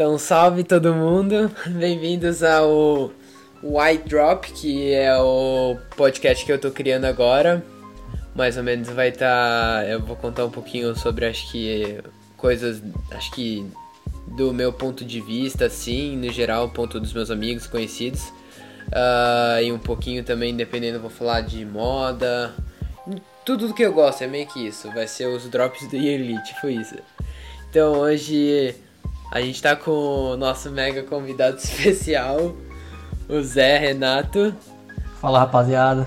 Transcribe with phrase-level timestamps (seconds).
[0.00, 3.12] Então, salve todo mundo, bem-vindos ao
[3.62, 7.62] White Drop, que é o podcast que eu tô criando agora.
[8.34, 9.82] Mais ou menos vai estar.
[9.82, 12.00] Tá, eu vou contar um pouquinho sobre, acho que,
[12.38, 13.70] coisas, acho que
[14.28, 18.22] do meu ponto de vista, assim, no geral, ponto dos meus amigos, conhecidos.
[18.88, 22.54] Uh, e um pouquinho também, dependendo, vou falar de moda.
[23.44, 24.90] Tudo do que eu gosto, é meio que isso.
[24.92, 26.96] Vai ser os drops do Yearly, tipo isso.
[27.68, 28.74] Então hoje
[29.30, 32.54] a gente tá com o nosso mega convidado especial,
[33.28, 34.54] o Zé Renato.
[35.20, 36.06] Fala rapaziada.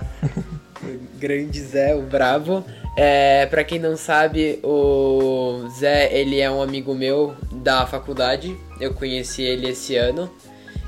[0.82, 2.66] O grande Zé, o bravo.
[2.98, 8.56] É, pra quem não sabe, o Zé, ele é um amigo meu da faculdade.
[8.80, 10.30] Eu conheci ele esse ano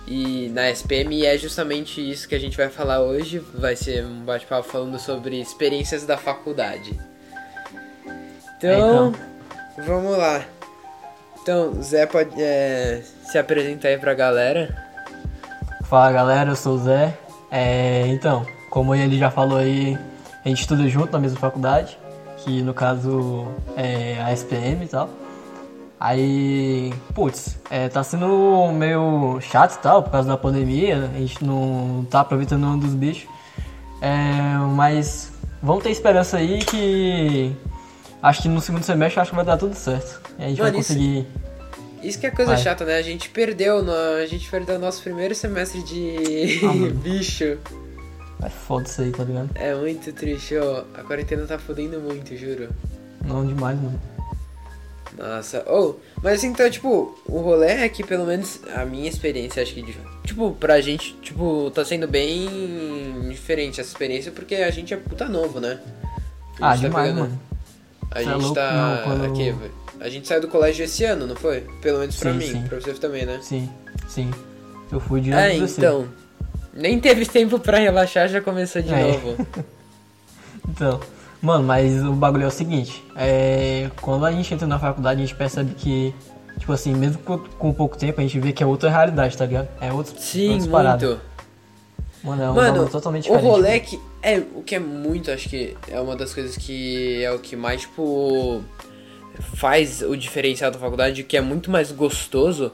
[0.07, 3.39] e na SPM e é justamente isso que a gente vai falar hoje.
[3.53, 6.99] Vai ser um bate-papo falando sobre experiências da faculdade.
[8.57, 9.13] Então, é, então.
[9.85, 10.45] vamos lá.
[11.45, 14.75] Então, Zé pode é, se apresentar aí pra galera.
[15.83, 17.15] Fala galera, eu sou o Zé.
[17.51, 19.95] É, então, como ele já falou aí,
[20.43, 21.99] a gente estuda junto na mesma faculdade,
[22.37, 23.45] que no caso
[23.77, 25.07] é a SPM e tal.
[25.99, 31.45] Aí, putz, é, tá sendo meio chato e tal, por causa da pandemia, a gente
[31.45, 33.29] não tá aproveitando um dos bichos.
[34.01, 37.55] É, mas vamos ter esperança aí que
[38.21, 40.21] acho que no segundo semestre acho que vai dar tudo certo.
[40.37, 41.19] E a gente Mano, vai conseguir.
[41.19, 41.27] Isso,
[42.03, 42.61] isso que é coisa vai.
[42.61, 42.97] chata, né?
[42.97, 47.57] A gente perdeu, no, a gente perdeu o nosso primeiro semestre de ah, bicho.
[48.43, 49.49] É foda isso aí, tá ligado?
[49.55, 50.83] É muito triste, ó.
[50.93, 52.69] A quarentena tá fodendo muito, juro.
[53.25, 53.99] Não, demais, mano.
[55.17, 59.09] Nossa, ou, oh, mas assim, então, tipo, o rolê é que pelo menos a minha
[59.09, 64.69] experiência, acho que, tipo, pra gente, tipo, tá sendo bem diferente essa experiência porque a
[64.71, 65.79] gente é puta novo, né?
[66.57, 67.41] Ah, tá demais, pegando, mano.
[68.11, 68.71] A é gente é tá.
[68.73, 69.25] Não, quando...
[69.25, 69.55] aqui,
[69.99, 71.61] a gente saiu do colégio esse ano, não foi?
[71.81, 72.61] Pelo menos pra sim, mim, sim.
[72.67, 73.39] pra você também, né?
[73.41, 73.69] Sim,
[74.07, 74.31] sim.
[74.91, 76.07] Eu fui de É, então.
[76.73, 79.11] Nem teve tempo pra relaxar, já começou de é.
[79.11, 79.47] novo.
[80.69, 80.99] então.
[81.41, 85.25] Mano, mas o bagulho é o seguinte, é, quando a gente entra na faculdade, a
[85.25, 86.13] gente percebe que,
[86.57, 89.67] tipo assim, mesmo com, pouco tempo, a gente vê que é outra realidade, tá ligado?
[89.79, 90.69] É outro, Sim, muito.
[90.71, 91.19] Paradas.
[92.25, 93.45] Mano, é um Mano, totalmente diferente.
[93.45, 97.23] O rolê que é o que é muito, acho que é uma das coisas que
[97.23, 98.63] é o que mais, tipo,
[99.55, 102.71] faz o diferencial da faculdade, que é muito mais gostoso,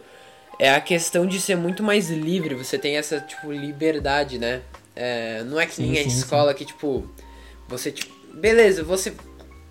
[0.58, 2.56] é a questão de ser muito mais livre.
[2.56, 4.62] Você tem essa, tipo, liberdade, né?
[4.96, 6.60] É, não é que sim, nem a escola sim.
[6.60, 7.06] que, tipo,
[7.68, 9.14] você, tipo, beleza, você.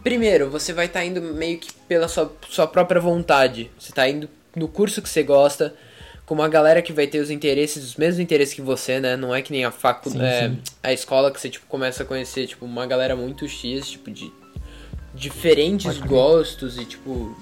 [0.03, 3.71] Primeiro, você vai estar tá indo meio que pela sua, sua própria vontade.
[3.79, 5.75] Você está indo no curso que você gosta,
[6.31, 9.17] com uma galera que vai ter os interesses, os mesmos interesses que você, né?
[9.17, 10.63] Não é que nem a faculdade.
[10.81, 14.13] É, a escola que você tipo, começa a conhecer, tipo, uma galera muito X, tipo,
[14.13, 14.33] de
[15.13, 17.37] diferentes gostos e tipo.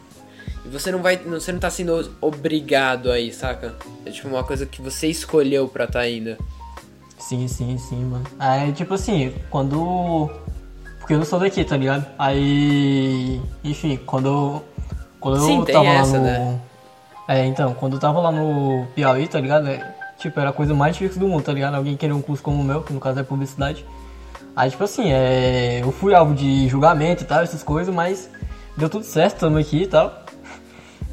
[0.65, 1.19] E você não vai.
[1.19, 3.75] Você não tá sendo obrigado aí, saca?
[4.07, 6.39] É tipo uma coisa que você escolheu pra tá indo.
[7.19, 8.25] Sim, sim, sim, mano.
[8.39, 10.31] Aí, tipo assim, quando
[10.99, 12.07] porque eu não sou daqui, tá ligado?
[12.19, 13.39] Aí.
[13.63, 14.63] Enfim, quando.
[15.21, 16.25] Quando Sim, eu tava essa, lá no.
[16.25, 16.61] Né?
[17.29, 19.69] É, então, quando eu tava lá no Piauí, tá ligado?
[19.69, 21.75] É, tipo, era a coisa mais difícil do mundo, tá ligado?
[21.75, 23.85] Alguém queria um curso como o meu, que no caso é publicidade.
[24.57, 28.31] Aí, tipo assim, é, eu fui alvo de julgamento e tal, essas coisas, mas
[28.77, 30.25] deu tudo certo, estamos aqui e tal.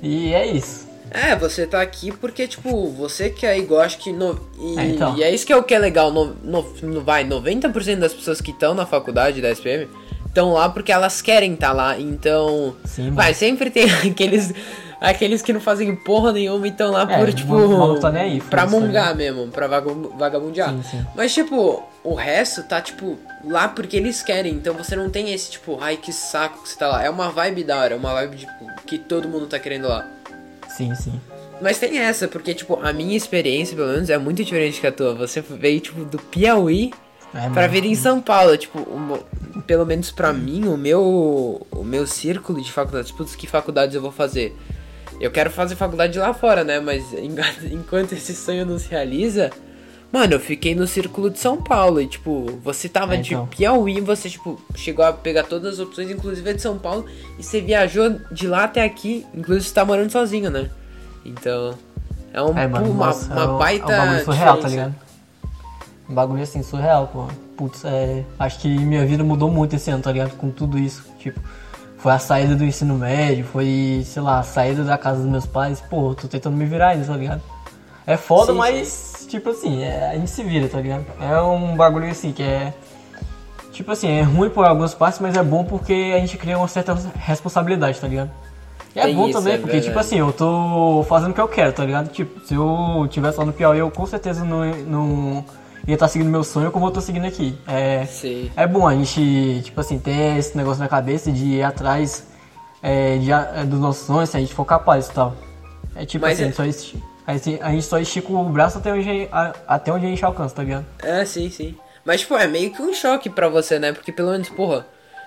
[0.02, 0.88] E é isso.
[1.12, 4.12] É, você tá aqui porque, tipo, você que aí gosta que.
[4.12, 5.18] No, e, é, então.
[5.18, 6.12] e é isso que é o que é legal.
[6.12, 9.88] No, no vai, 90% das pessoas que estão na faculdade da SPM
[10.26, 12.00] estão lá porque elas querem estar tá lá.
[12.00, 12.76] Então.
[12.84, 14.54] Sim, vai, sempre tem aqueles.
[15.00, 17.58] Aqueles que não fazem porra nenhuma e estão lá é, por, tipo.
[17.58, 20.70] Não tá nem aí, pra mungar mesmo, pra vagabundear.
[20.72, 21.06] Sim, sim.
[21.16, 24.54] Mas, tipo, o resto tá, tipo, lá porque eles querem.
[24.54, 27.04] Então você não tem esse, tipo, ai que saco que você tá lá.
[27.04, 30.08] É uma vibe da hora, é uma vibe, tipo, que todo mundo tá querendo lá.
[30.70, 31.20] Sim, sim.
[31.62, 34.92] Mas tem essa, porque, tipo, a minha experiência, pelo menos, é muito diferente que a
[34.92, 35.14] tua.
[35.16, 36.92] Você veio, tipo, do Piauí
[37.34, 38.58] é, pra vir em São Paulo.
[38.58, 39.20] Tipo, uma,
[39.66, 44.02] pelo menos pra mim, o meu, o meu círculo de faculdades, tipo, que faculdades eu
[44.02, 44.56] vou fazer?
[45.20, 46.80] Eu quero fazer faculdade lá fora, né?
[46.80, 47.06] Mas
[47.72, 49.52] enquanto esse sonho não se realiza,
[50.12, 52.02] mano, eu fiquei no círculo de São Paulo.
[52.02, 53.46] E, tipo, você tava é, então.
[53.46, 57.06] de Piauí, você, tipo, chegou a pegar todas as opções, inclusive a de São Paulo,
[57.40, 60.70] e você viajou de lá até aqui, inclusive você tá morando sozinho, né?
[61.26, 61.76] Então,
[62.32, 63.94] é, um, é mano, uma, nossa, uma é um, baita.
[63.94, 64.96] É um bagulho surreal, tá ligado?
[66.10, 67.28] Um bagulho assim, surreal, pô.
[67.56, 70.36] Putz, é, acho que minha vida mudou muito esse ano, tá ligado?
[70.36, 71.06] Com tudo isso.
[71.18, 71.40] Tipo,
[72.06, 75.48] foi a saída do ensino médio, foi, sei lá, a saída da casa dos meus
[75.48, 75.82] pais.
[75.82, 77.42] Pô, tô tentando me virar ainda, tá ligado?
[78.06, 79.28] É foda, sim, mas, sim.
[79.28, 81.04] tipo assim, é, a gente se vira, tá ligado?
[81.20, 82.76] É um bagulho assim que é.
[83.72, 86.68] Tipo assim, é ruim por algumas partes, mas é bom porque a gente cria uma
[86.68, 88.30] certa responsabilidade, tá ligado?
[88.96, 90.06] E é Tem bom isso, também, é porque, tipo verdade.
[90.06, 92.10] assim, eu tô fazendo o que eu quero, tá ligado?
[92.10, 95.46] Tipo, se eu tivesse lá no Piauí, eu com certeza não, não
[95.88, 97.56] ia estar seguindo meu sonho como eu tô seguindo aqui.
[97.68, 98.52] É, Sim.
[98.56, 102.28] é bom a gente, tipo assim, ter esse negócio na cabeça de ir atrás
[102.82, 105.36] é, de, é, dos nossos sonhos, se a gente for capaz e tal.
[105.96, 108.78] É tipo Mas assim, é- só esti- a gente- a gente só estica o braço
[108.78, 110.86] até onde, a- até onde a gente alcança, tá ligado?
[111.02, 111.76] É, sim, sim.
[112.04, 113.92] Mas, tipo, é meio que um choque pra você, né?
[113.92, 114.86] Porque pelo menos, porra,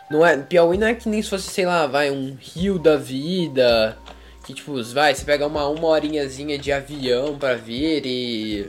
[0.08, 0.36] não é.
[0.36, 3.96] Piauí não é que nem se fosse, sei lá, vai, um rio da vida.
[4.44, 8.66] Que, tipo, vai, você pega uma, uma horinhazinha de avião pra vir e.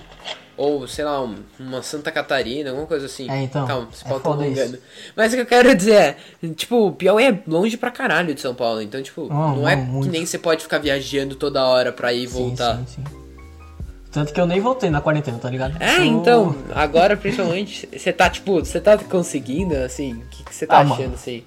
[0.61, 3.31] Ou, sei lá, um- uma Santa Catarina, alguma coisa assim.
[3.31, 4.77] É, então, Calma, é pode estar foda isso.
[5.15, 8.53] Mas o que eu quero dizer é, tipo, Piauí é longe pra caralho de São
[8.53, 8.81] Paulo.
[8.81, 10.07] Então, tipo, Não, não, é muito.
[10.07, 12.75] que nem você pode ficar viajando toda hora pra ir e voltar.
[12.79, 13.17] Sim, sim, sim.
[14.11, 15.81] Tanto que eu nem voltei na quarentena, tá ligado?
[15.81, 20.53] É, Eu- então, agora principalmente, você tá, tipo, você tá conseguindo, assim, o que que
[20.53, 20.95] você tá Ah, mano.
[21.01, 21.43] achando, assim?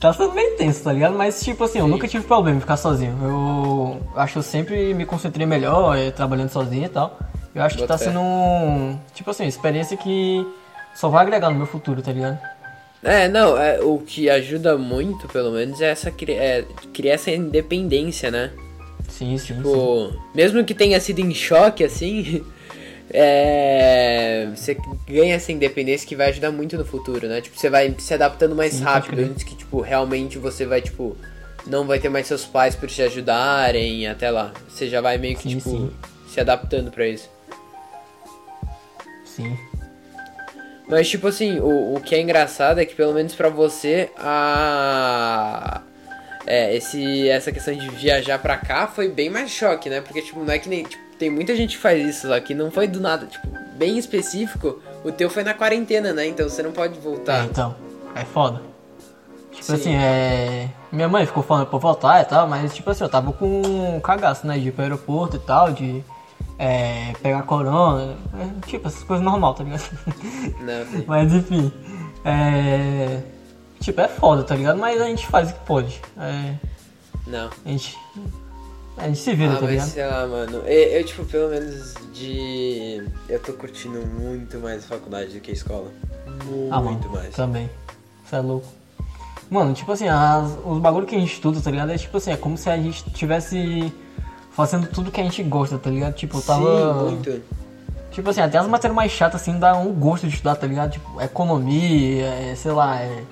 [0.00, 1.14] Tá sendo bem tenso, tá ligado?
[1.16, 1.90] Mas, tipo assim, eu Sim.
[1.90, 3.16] nunca tive problema em ficar sozinho.
[3.22, 7.18] Eu acho que eu sempre me concentrei melhor, eh, trabalhando sozinho e tal.
[7.54, 8.06] Eu acho que Boto tá fé.
[8.06, 10.44] sendo, um, tipo assim, experiência que
[10.94, 12.38] só vai agregar no meu futuro, tá ligado?
[13.02, 18.30] É, não, é, o que ajuda muito, pelo menos, é essa é, criar essa independência,
[18.30, 18.50] né?
[19.08, 19.54] Sim, sim, sim.
[19.56, 22.42] Tipo, mesmo que tenha sido em choque, assim,
[23.12, 27.40] é, você ganha essa independência que vai ajudar muito no futuro, né?
[27.40, 31.16] Tipo, você vai se adaptando mais Sim, rápido, antes que, tipo, realmente você vai, tipo,
[31.66, 34.52] não vai ter mais seus pais por te ajudarem, até lá.
[34.68, 35.90] Você já vai meio que, Sim, tipo, sim.
[36.26, 37.33] se adaptando pra isso.
[39.34, 39.56] Sim.
[40.88, 45.80] Mas, tipo assim, o, o que é engraçado é que, pelo menos pra você, a.
[46.46, 50.02] É, esse, essa questão de viajar pra cá foi bem mais choque, né?
[50.02, 50.84] Porque, tipo, não é que nem.
[50.84, 53.24] Tipo, tem muita gente que faz isso lá, que não foi do nada.
[53.26, 56.26] Tipo, bem específico, o teu foi na quarentena, né?
[56.26, 57.44] Então você não pode É, voltar.
[57.46, 57.74] então,
[58.14, 58.60] é foda.
[59.52, 59.74] Tipo Sim.
[59.74, 60.68] assim, é.
[60.92, 63.62] Minha mãe ficou falando pra voltar e tal, mas tipo assim, eu tava com
[63.96, 64.58] um cagaço, né?
[64.58, 66.04] De ir pro aeroporto e tal, de
[66.58, 69.82] é, pegar corona, é, tipo, essas coisas normal, tá ligado?
[70.60, 71.04] Não, sim.
[71.08, 71.72] mas enfim.
[72.24, 73.20] É.
[73.80, 74.78] Tipo, é foda, tá ligado?
[74.78, 76.00] Mas a gente faz o que pode.
[76.18, 76.54] É,
[77.26, 77.50] Não.
[77.64, 77.98] a gente.
[78.96, 79.88] A gente se vira, Ah, tá mas ligado?
[79.88, 80.58] sei lá, mano.
[80.58, 83.04] Eu, eu, tipo, pelo menos de.
[83.28, 85.90] Eu tô curtindo muito mais a faculdade do que a escola.
[86.46, 87.34] Muito Ah, mano, mais.
[87.34, 87.68] também.
[88.24, 88.66] Você é louco.
[89.50, 91.90] Mano, tipo assim, as- os bagulho que a gente estuda, tá ligado?
[91.90, 93.92] É tipo assim, é como se a gente tivesse
[94.54, 96.14] fazendo tudo que a gente gosta, tá ligado?
[96.14, 96.64] Tipo, eu tava.
[96.64, 97.42] Sim, muito.
[98.10, 100.92] Tipo assim, até as matérias mais chatas assim dá um gosto de estudar, tá ligado?
[100.92, 103.24] Tipo, economia, é, sei lá, é,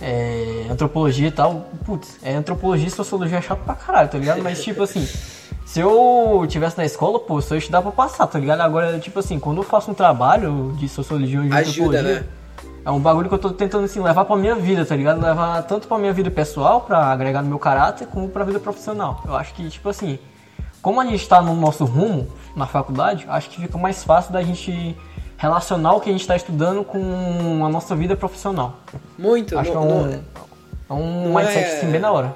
[0.00, 1.68] é, antropologia e tal.
[1.84, 4.42] Putz, é antropologia e sociologia é chato pra caralho, tá ligado?
[4.42, 5.06] Mas tipo assim,
[5.66, 8.62] se eu tivesse na escola, pô, só ia estudar pra passar, tá ligado?
[8.62, 12.24] Agora, tipo assim, quando eu faço um trabalho de sociologia ou de Ajuda, antropologia, né?
[12.84, 15.20] É um bagulho que eu tô tentando assim levar pra minha vida, tá ligado?
[15.20, 19.22] Levar tanto pra minha vida pessoal, pra agregar no meu caráter, como pra vida profissional.
[19.24, 20.18] Eu acho que, tipo assim,
[20.80, 24.42] como a gente tá no nosso rumo na faculdade, acho que fica mais fácil da
[24.42, 24.96] gente
[25.36, 28.74] relacionar o que a gente tá estudando com a nossa vida profissional.
[29.18, 29.58] Muito.
[29.58, 30.12] Acho que é um, não-
[30.90, 32.34] é um não mindset é- assim bem da hora.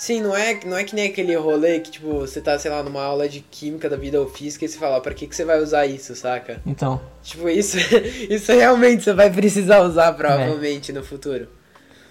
[0.00, 2.82] Sim, não é, não é que nem aquele rolê que, tipo, você tá, sei lá,
[2.82, 5.44] numa aula de química da vida ou física e você fala, pra que, que você
[5.44, 6.58] vai usar isso, saca?
[6.64, 7.76] Então, Tipo, isso,
[8.30, 11.48] isso realmente você vai precisar usar provavelmente no futuro.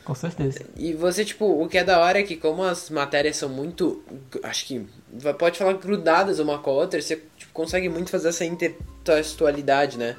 [0.05, 0.67] com certeza.
[0.77, 4.03] E você, tipo, o que é da hora é que como as matérias são muito,
[4.43, 4.85] acho que,
[5.39, 10.15] pode falar grudadas uma com a outra, você tipo, consegue muito fazer essa intertextualidade, né?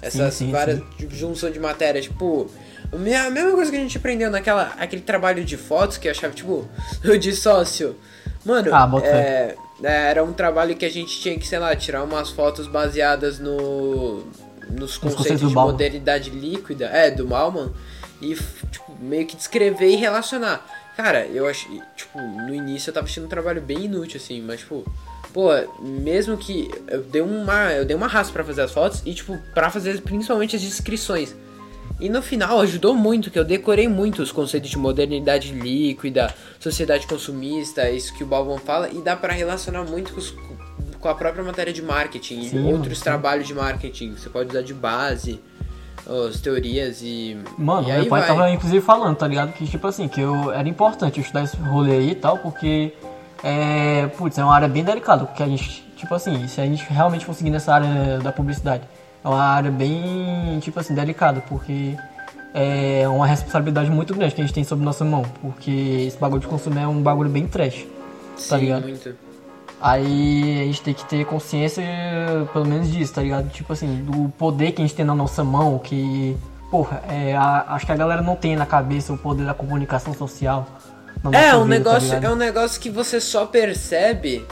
[0.00, 1.10] Essas sim, várias sim.
[1.10, 2.50] junção de matérias, tipo...
[2.92, 6.34] A mesma coisa que a gente aprendeu naquela aquele trabalho de fotos que eu achava,
[6.34, 6.68] tipo,
[7.18, 7.96] de sócio.
[8.44, 12.02] Mano, Ah, é, é, era um trabalho que a gente tinha que, sei lá, tirar
[12.02, 14.24] umas fotos baseadas no,
[14.70, 15.72] nos conceitos de Bauman.
[15.72, 17.72] modernidade líquida, é, do Malman,
[18.20, 18.34] e
[18.70, 20.66] tipo, meio que descrever e relacionar.
[20.96, 24.60] Cara, eu achei, tipo, no início eu tava achando um trabalho bem inútil, assim, mas,
[24.60, 24.84] tipo,
[25.32, 25.48] pô,
[25.80, 29.38] mesmo que eu dei uma, eu dei uma raça pra fazer as fotos e, tipo,
[29.54, 31.34] pra fazer principalmente as descrições.
[32.02, 37.06] E no final ajudou muito, que eu decorei muito os conceitos de modernidade líquida, sociedade
[37.06, 40.34] consumista, isso que o Balbon fala, e dá pra relacionar muito com, os-
[41.00, 43.04] com a própria matéria de marketing Sim, e outros sim.
[43.04, 44.14] trabalhos de marketing.
[44.16, 45.40] Você pode usar de base
[46.28, 47.38] as teorias e.
[47.56, 48.28] Mano, e aí meu pai vai.
[48.28, 49.52] tava inclusive falando, tá ligado?
[49.52, 52.92] Que tipo assim, que eu, era importante eu estudar esse rolê aí e tal, porque
[53.44, 56.84] é, putz, é uma área bem delicada, porque a gente, tipo assim, se a gente
[56.90, 58.82] realmente conseguir nessa área da publicidade,
[59.24, 61.96] é uma área bem, tipo assim, delicada, porque
[62.54, 65.70] é uma responsabilidade muito grande que a gente tem sobre nossa mão, porque
[66.06, 67.86] esse bagulho de consumo é um bagulho bem trash.
[68.48, 68.82] tá Sim, ligado?
[68.82, 69.14] muito.
[69.80, 71.82] Aí a gente tem que ter consciência,
[72.52, 73.48] pelo menos disso, tá ligado?
[73.50, 76.36] Tipo assim, do poder que a gente tem na nossa mão, que,
[76.70, 80.14] porra, é, a- acho que a galera não tem na cabeça o poder da comunicação
[80.14, 80.66] social,
[81.32, 82.24] É, um vida, tá negócio, ligado?
[82.24, 84.46] é um negócio que você só percebe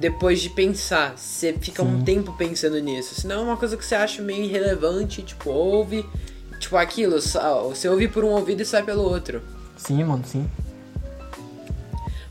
[0.00, 1.16] depois de pensar.
[1.16, 2.04] Você fica um Sim.
[2.04, 3.14] tempo pensando nisso.
[3.14, 6.04] Senão é uma coisa que você acha meio irrelevante, tipo, ouve.
[6.58, 9.42] Tipo, aquilo, você ouve por um ouvido e sai pelo outro.
[9.76, 10.48] Sim, mano, sim.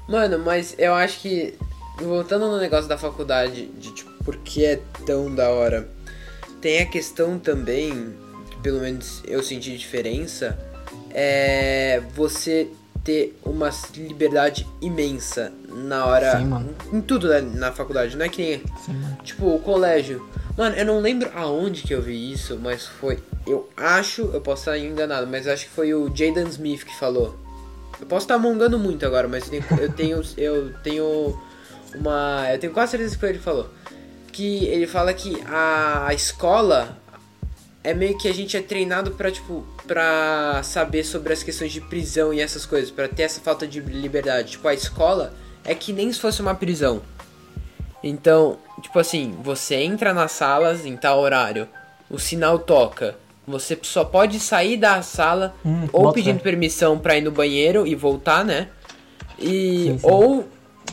[0.08, 1.54] Mano, mas eu acho que.
[2.02, 5.90] Voltando no negócio da faculdade, de tipo, por que é tão da hora?
[6.62, 8.14] Tem a questão também,
[8.50, 10.58] que pelo menos eu senti diferença,
[11.12, 12.70] é você
[13.04, 16.38] ter uma liberdade imensa na hora.
[16.38, 16.76] Sim, mano.
[16.92, 18.64] Em tudo né, na faculdade, não é que nem.
[18.86, 19.02] Sim.
[19.24, 20.28] Tipo, o colégio.
[20.58, 23.20] Mano, eu não lembro aonde que eu vi isso, mas foi.
[23.48, 27.38] Eu acho, eu posso estar enganado, mas acho que foi o Jaden Smith que falou.
[28.00, 31.40] Eu posso estar mongando muito agora, mas eu tenho, eu tenho, eu tenho
[31.96, 32.48] uma.
[32.52, 33.70] Eu tenho quase certeza que foi ele que falou.
[34.32, 36.99] Que ele fala que a, a escola
[37.84, 41.82] é meio que a gente é treinado pra, tipo, pra saber sobre as questões de
[41.82, 44.52] prisão e essas coisas, pra ter essa falta de liberdade.
[44.52, 45.34] Tipo, a escola
[45.64, 47.02] é que nem se fosse uma prisão.
[48.04, 51.68] Então, tipo assim, você entra nas salas em tal horário,
[52.10, 57.22] o sinal toca, você só pode sair da sala Hum, ou pedindo permissão pra ir
[57.22, 58.70] no banheiro e voltar, né?
[59.38, 60.08] E Sim, sim.
[60.08, 60.48] ou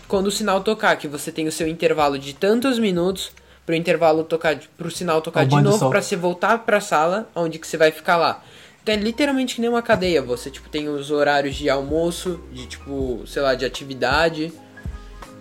[0.09, 3.33] quando o sinal tocar, que você tem o seu intervalo de tantos minutos
[3.67, 7.67] pro intervalo tocar, pro sinal tocar de novo pra você voltar pra sala onde que
[7.67, 8.43] você vai ficar lá.
[8.83, 12.67] Então é literalmente que nem uma cadeia, você tipo tem os horários de almoço, de
[12.67, 14.53] tipo, sei lá, de atividade,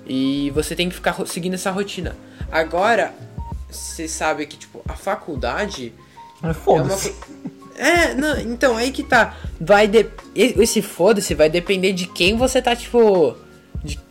[0.08, 2.15] e você tem que ficar seguindo essa rotina.
[2.51, 3.13] Agora,
[3.70, 5.94] você sabe que, tipo, a faculdade
[6.41, 7.12] é uma foda-se.
[7.12, 7.27] co-
[7.77, 9.36] É, não, então, aí que tá.
[9.60, 10.05] Vai de...
[10.36, 13.36] Esse foda-se vai depender de quem você tá, tipo.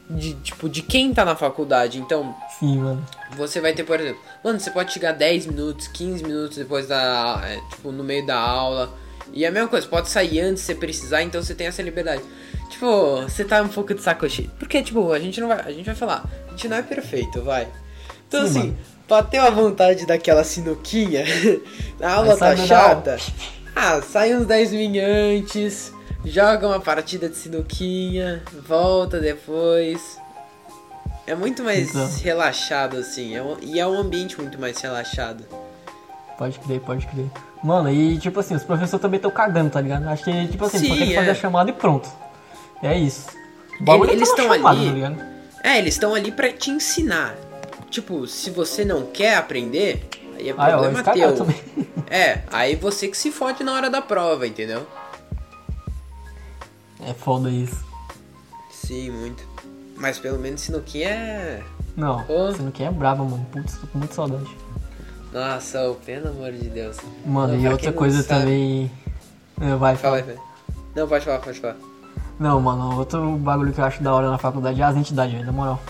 [0.09, 1.99] De, tipo, de quem tá na faculdade.
[1.99, 3.07] Então, Sim, mano.
[3.37, 7.41] você vai ter, por exemplo, mano, você pode chegar 10 minutos, 15 minutos depois da.
[7.45, 8.93] é, tipo, no meio da aula.
[9.33, 12.23] E é a mesma coisa, pode sair antes se precisar, então você tem essa liberdade.
[12.69, 14.51] Tipo, você tá um pouco de saco cheio.
[14.59, 15.61] Porque, tipo, a gente não vai.
[15.61, 17.67] A gente vai falar, a gente não é perfeito, vai.
[18.29, 18.79] Então Sim, assim, mano.
[19.09, 21.25] bateu a vontade daquela sinuquinha,
[22.01, 23.17] a aula tá chata.
[23.75, 25.93] Ah, sai uns 10 minutos antes,
[26.25, 30.19] joga uma partida de sinuquinha, volta depois.
[31.27, 32.11] É muito mais Então.
[32.23, 33.35] relaxado, assim.
[33.35, 35.45] É um- e é um ambiente muito mais relaxado.
[36.37, 37.27] Pode crer, pode crer.
[37.63, 40.07] Mano, e tipo assim, os professores também estão cagando, tá ligado?
[40.09, 41.17] Acho que, tipo assim, Sim, só tem que é.
[41.17, 42.09] fazer a chamada e pronto.
[42.83, 43.27] É isso.
[44.11, 45.35] Eles é só estão ali- tá?
[45.63, 47.35] É, eles estão ali pra te ensinar.
[47.91, 51.47] Tipo, se você não quer aprender, aí é Ah, é, problema eles cagaram teu.
[52.11, 54.87] É, aí você que se fode na hora da prova, entendeu?
[57.01, 57.85] É foda isso.
[58.71, 59.43] Sim, muito.
[59.97, 61.63] Mas pelo menos Sinuquinha é.
[61.97, 62.53] Não, Ô.
[62.53, 63.47] você não quer é brava, mano.
[63.53, 64.51] Putz, tô com muita saudade.
[65.33, 66.97] Nossa, ô, pelo amor de Deus.
[67.25, 68.91] Mano, Não, e outra coisa sabe- também.
[69.61, 70.37] É, Vai, Fala fala.
[70.95, 71.77] Não, pode falar, pode falar.
[72.39, 75.47] Não, mano, outro bagulho que eu acho da hora na faculdade é as entidades, velho,
[75.47, 75.81] na moral.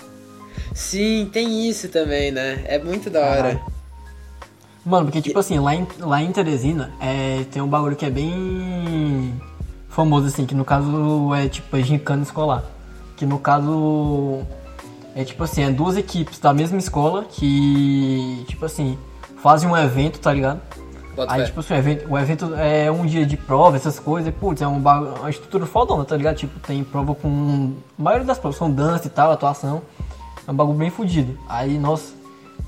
[0.75, 2.63] Sim, tem isso também, né?
[2.67, 3.37] É muito da hora.
[3.37, 3.61] Caralho.
[4.85, 8.11] Mano, porque tipo assim, lá em, lá em Teresina é, tem um bagulho que é
[8.11, 9.35] bem
[9.95, 12.65] famoso, assim, que no caso é tipo é gincana escolar.
[13.17, 14.43] Que no caso
[15.15, 18.99] é tipo assim, é duas equipes da mesma escola que, tipo assim,
[19.41, 20.61] fazem um evento, tá ligado?
[21.15, 21.47] Bota Aí, fé.
[21.47, 24.61] tipo assim, o evento, o evento é um dia de prova, essas coisas, e, putz,
[24.61, 26.37] é um uma estrutura fodona, tá ligado?
[26.37, 27.75] Tipo, tem prova com.
[27.97, 29.83] A maioria das provas são dança e tal, atuação.
[30.47, 31.39] É um bagulho bem fudido.
[31.49, 32.13] Aí, nossa,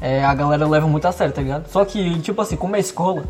[0.01, 1.69] é, a galera leva muito a sério, tá ligado?
[1.69, 3.25] Só que, tipo assim, como é escola,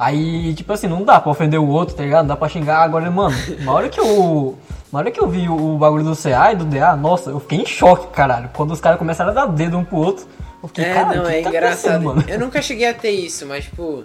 [0.00, 2.22] aí, tipo assim, não dá pra ofender o outro, tá ligado?
[2.22, 2.82] Não dá pra xingar.
[2.82, 4.58] Agora, mano, na hora que eu.
[4.92, 7.38] Na hora que eu vi o, o bagulho do CA e do DA, nossa, eu
[7.38, 8.50] fiquei em choque, caralho.
[8.52, 10.26] Quando os caras começaram a dar dedo um pro outro,
[10.62, 12.02] eu fiquei, É, não, é tá engraçado.
[12.02, 12.24] mano?
[12.26, 14.02] Eu nunca cheguei a ter isso, mas, tipo.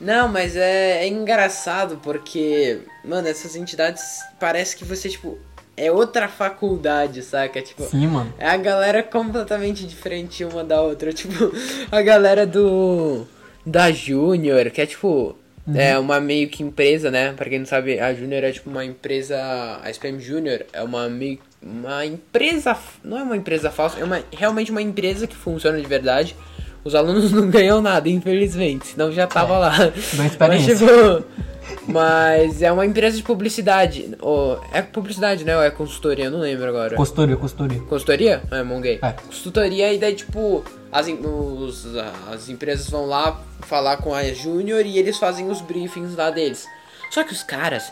[0.00, 5.36] Não, mas é, é engraçado porque, mano, essas entidades parece que você, tipo,
[5.76, 7.60] é outra faculdade, saca?
[7.62, 8.32] Tipo, Sim, mano.
[8.38, 11.10] é a galera completamente diferente uma da outra.
[11.14, 11.50] Tipo,
[11.90, 13.26] a galera do.
[13.68, 15.36] Da Júnior, que é tipo.
[15.74, 17.34] É uma meio que empresa, né?
[17.34, 19.36] Pra quem não sabe, a Júnior é tipo uma empresa.
[19.82, 21.38] A SPM Júnior é uma meio.
[21.62, 22.74] Uma empresa.
[23.04, 26.34] Não é uma empresa falsa, é uma, realmente uma empresa que funciona de verdade.
[26.82, 29.76] Os alunos não ganham nada, infelizmente, senão já tava lá.
[30.14, 30.74] Dá experiência.
[30.74, 31.24] Mas, tipo,
[31.86, 34.16] mas é uma empresa de publicidade.
[34.20, 35.56] Ou, é publicidade, né?
[35.56, 36.26] Ou é consultoria?
[36.26, 36.96] Eu não lembro agora.
[36.96, 37.80] Costuria, costuria.
[37.80, 38.42] Consultoria?
[38.50, 38.98] É, monguei.
[39.02, 39.12] É.
[39.12, 41.86] Consultoria e daí, tipo, as, os-
[42.32, 46.66] as empresas vão lá falar com a Júnior e eles fazem os briefings lá deles.
[47.10, 47.90] Só que os caras,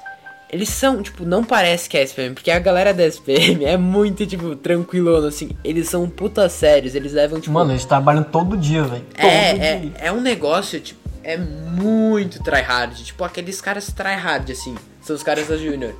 [0.52, 4.26] eles são, tipo, não parece que é SPM, porque a galera da SPM é muito,
[4.26, 5.50] tipo, tranquilona, assim.
[5.64, 7.52] Eles são puta sérios, eles levam, tipo...
[7.52, 9.04] Mano, eles trabalham todo dia, velho.
[9.14, 9.92] Todo É, dia.
[10.02, 13.04] é, é um negócio, tipo, é muito tryhard.
[13.04, 14.76] Tipo, aqueles caras tryhard, assim.
[15.02, 15.92] São os caras da Junior.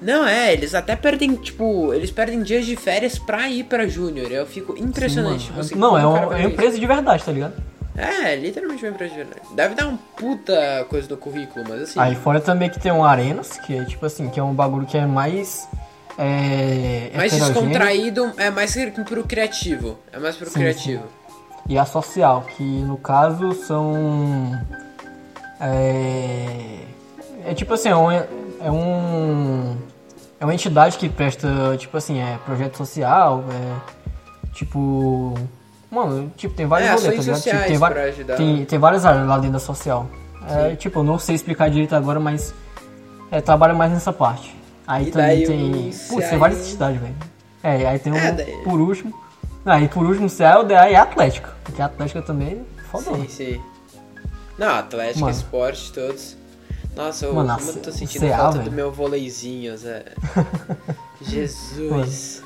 [0.00, 4.32] Não, é, eles até perdem, tipo, eles perdem dias de férias pra ir pra Júnior.
[4.32, 5.52] Eu fico impressionante.
[5.52, 7.54] Sim, assim, não, é, é uma empresa de verdade, tá ligado?
[7.96, 9.42] É, literalmente uma empresa de verdade.
[9.54, 12.00] Deve dar um puta coisa no currículo, mas assim.
[12.00, 14.86] Aí fora também que tem um Arenas, que é tipo assim, que é um bagulho
[14.86, 15.68] que é mais.
[16.18, 18.74] É, mais descontraído, é mais
[19.08, 19.98] pro criativo.
[20.12, 21.04] É mais pro Sim, criativo.
[21.68, 24.58] E a social, que no caso são.
[25.60, 26.80] É,
[27.46, 29.76] é tipo assim, é um, é um.
[30.40, 33.92] É uma entidade que presta, tipo assim, é projeto social, é.
[34.52, 35.34] Tipo.
[35.90, 37.34] Mano, tipo, tem vários É, rolês, tá?
[37.34, 37.90] Tipo, tem, va-
[38.36, 40.06] tem, tem várias áreas lá dentro da social.
[40.48, 42.52] É, tipo, eu não sei explicar direito agora, mas.
[43.30, 44.54] É, trabalha mais nessa parte.
[44.86, 45.90] Aí E também tem.
[46.08, 47.14] Putz, tem várias entidades, velho.
[47.62, 49.14] É, aí tem um, É, daí- por último.
[49.64, 51.54] Aí por último, o CA, o DA e a Atlética.
[51.62, 53.14] Porque a Atlética também é foda.
[53.16, 53.60] Sim, sim.
[54.58, 55.32] Não, Atlético, Mano.
[55.32, 56.36] esporte, todos.
[56.94, 60.04] Nossa, eu, Mano, como eu tô sentindo CA, falta do meu voleizinho, Zé.
[61.22, 62.42] Jesus.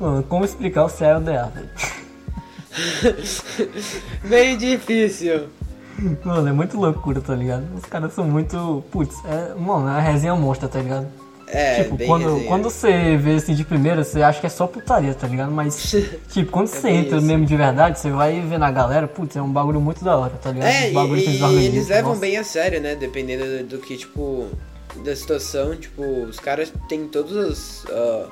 [0.00, 1.70] Mano, como explicar o CA e o DA, velho?
[4.24, 5.48] Bem difícil.
[6.24, 7.64] Mano, é muito loucura, tá ligado?
[7.76, 8.82] Os caras são muito.
[8.90, 9.54] Putz, é.
[9.54, 11.06] Mano, é a resenha monstra, tá ligado?
[11.54, 12.48] É, tipo, quando, resenha.
[12.48, 15.52] quando você vê assim de primeira, você acha que é só putaria, tá ligado?
[15.52, 15.94] Mas,
[16.32, 17.26] tipo, quando você bem entra isso.
[17.26, 20.32] mesmo de verdade, você vai ver na galera, putz, é um bagulho muito da hora,
[20.40, 20.68] tá ligado?
[20.68, 22.20] É, Os bagulho que e, eles e eles levam nossa.
[22.20, 22.94] bem a sério, né?
[22.94, 24.48] Dependendo do, do que, tipo,
[25.04, 25.74] da situação.
[25.76, 28.28] Tipo, os caras têm todos os, ah,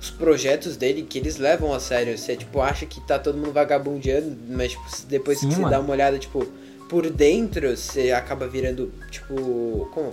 [0.00, 2.16] os projetos dele que eles levam a sério.
[2.16, 5.70] Você, tipo, acha que tá todo mundo vagabundeando, mas, tipo, depois Sim, que você mano.
[5.72, 6.46] dá uma olhada, tipo,
[6.88, 10.10] por dentro, você acaba virando, tipo, como,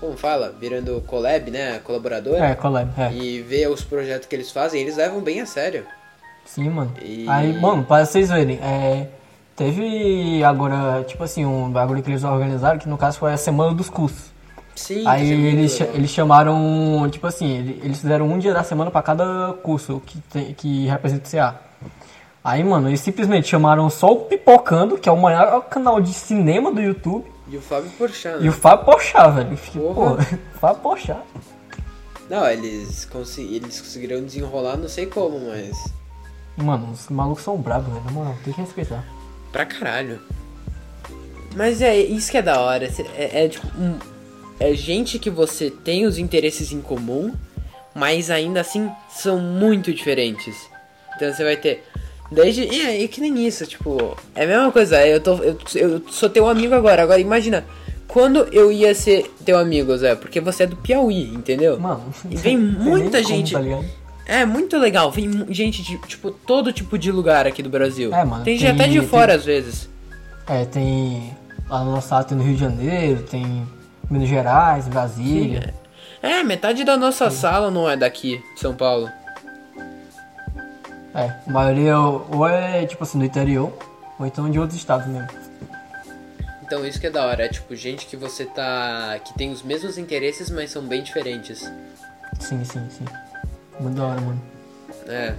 [0.00, 0.54] como fala?
[0.58, 1.78] Virando collab, né?
[1.80, 2.36] Colaborador.
[2.36, 3.12] É, collab, é.
[3.12, 5.84] E ver os projetos que eles fazem, eles levam bem a sério.
[6.44, 6.92] Sim, mano.
[7.02, 9.08] E- Aí, mano, pra vocês verem, é,
[9.56, 13.74] teve agora, tipo assim, um bagulho que eles organizaram, que no caso foi a Semana
[13.74, 14.34] dos Cursos.
[14.74, 15.94] Sim, Aí eles, legal.
[15.96, 20.18] eles chamaram, tipo assim, ele- eles fizeram um dia da semana pra cada curso que,
[20.30, 21.54] tem, que representa o CA.
[22.44, 26.70] Aí, mano, eles simplesmente chamaram só o Pipocando, que é o maior canal de cinema
[26.70, 28.48] do YouTube, E o Fábio Porchat, e né?
[28.48, 29.56] o Fábio Pochá, velho.
[29.72, 30.16] Porra.
[30.16, 31.22] Pô, Fábio Pochá.
[32.28, 35.76] Não, eles, eles conseguiram desenrolar, não sei como, mas.
[36.56, 38.04] Mano, os malucos são bravos, velho.
[38.04, 39.04] Na moral, tem que respeitar.
[39.52, 40.20] Pra caralho.
[41.54, 42.90] Mas é isso que é da hora.
[43.14, 43.66] É, é tipo.
[43.78, 43.98] um-
[44.58, 47.34] é gente que você tem os interesses em comum,
[47.94, 50.56] mas ainda assim são muito diferentes.
[51.14, 51.84] Então você vai ter.
[52.30, 52.64] Desde.
[52.64, 54.16] E é e que nem isso, tipo.
[54.34, 55.06] É a mesma coisa.
[55.06, 57.02] Eu, tô, eu, eu sou teu amigo agora.
[57.02, 57.64] Agora imagina.
[58.08, 60.14] Quando eu ia ser teu amigo, Zé?
[60.14, 61.78] Porque você é do Piauí, entendeu?
[61.78, 63.52] Mano, E vem tem muita gente.
[63.52, 63.60] tá?
[64.24, 68.12] É muito legal, vem gente de, tipo, todo tipo de lugar aqui do Brasil.
[68.14, 69.88] É, mano, tem gente tem- até de tem- fora às vezes.
[70.48, 71.32] É, tem.
[71.68, 73.66] Lá no nosso estado tem no Rio de Janeiro, tem
[74.08, 75.74] Minas Gerais, Brasília.
[76.22, 79.08] É, metade da nossa sala não é daqui, de São Paulo.
[81.16, 83.72] É, a maioria ou é tipo assim do interior,
[84.18, 85.28] ou então de outros estados mesmo.
[86.62, 89.18] Então isso que é da hora, é tipo gente que você tá.
[89.24, 91.60] que tem os mesmos interesses, mas são bem diferentes.
[92.40, 93.04] Sim, sim, sim.
[93.80, 94.42] Muito da hora, mano.
[95.06, 95.34] É.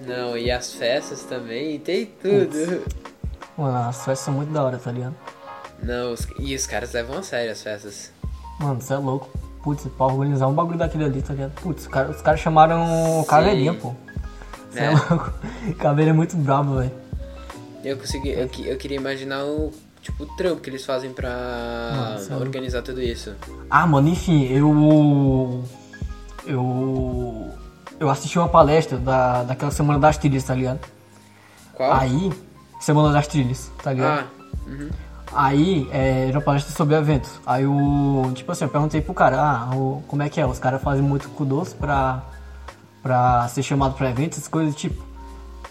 [0.00, 2.82] Não, e as festas também, tem tudo.
[3.56, 5.14] Mano, as festas são muito da hora, tá ligado?
[5.82, 8.10] Não, os- e os caras levam a sério as festas.
[8.58, 9.28] Mano, você é louco.
[9.62, 11.52] Putz, pra organizar um bagulho daquele ali, tá ligado?
[11.60, 13.94] Putz, os caras os caras chamaram Caveirinha, pô.
[14.72, 14.84] Você é.
[14.84, 14.90] É.
[14.90, 15.32] louco.
[15.78, 16.92] Caveira é muito brabo, velho.
[17.84, 18.30] Eu consegui.
[18.30, 19.72] Eu, eu queria imaginar o.
[20.00, 23.34] Tipo, o trampo que eles fazem pra Nossa, é organizar tudo isso.
[23.70, 25.64] Ah, mano, enfim, eu.
[26.46, 27.50] Eu.
[28.00, 30.80] Eu assisti uma palestra da, daquela Semana das Trilhas, tá ligado?
[31.74, 31.92] Qual?
[31.92, 32.32] Aí.
[32.80, 34.26] Semana das Trilhas, tá ligado?
[34.26, 34.26] Ah,
[34.66, 34.90] uhum.
[35.34, 37.30] Aí, é, era uma palestra sobre eventos.
[37.46, 38.32] Aí o.
[38.34, 40.46] Tipo assim, eu perguntei pro cara, ah, o, como é que é?
[40.46, 42.22] Os caras fazem muito com doce pra.
[43.02, 45.02] Pra ser chamado pra eventos, essas coisas, tipo.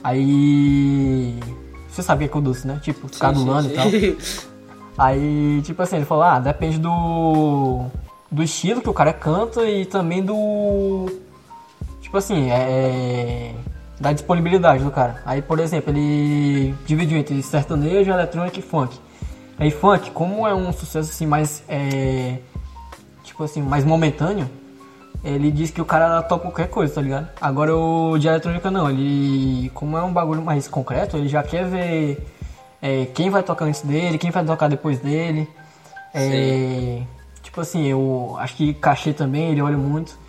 [0.03, 1.39] Aí.
[1.87, 2.79] Você sabe o que é doce, né?
[2.81, 4.51] Tipo, ficar adulando sim, e tal.
[4.97, 7.85] Aí, tipo assim, ele falou, ah, depende do.
[8.29, 11.07] do estilo que o cara canta e também do.
[12.01, 13.53] Tipo assim, é.
[13.99, 15.21] da disponibilidade do cara.
[15.25, 18.99] Aí, por exemplo, ele dividiu entre sertanejo, eletrônico e funk.
[19.57, 21.63] Aí, funk, como é um sucesso assim mais.
[21.67, 22.39] É,
[23.23, 24.49] tipo assim, mais momentâneo,
[25.23, 27.29] ele diz que o cara topa qualquer coisa, tá ligado?
[27.39, 29.69] Agora o de eletrônica não, ele.
[29.73, 32.25] Como é um bagulho mais concreto, ele já quer ver
[32.81, 35.47] é, quem vai tocar antes dele, quem vai tocar depois dele.
[36.13, 37.03] É,
[37.43, 40.19] tipo assim, eu acho que cachê também, ele olha muito.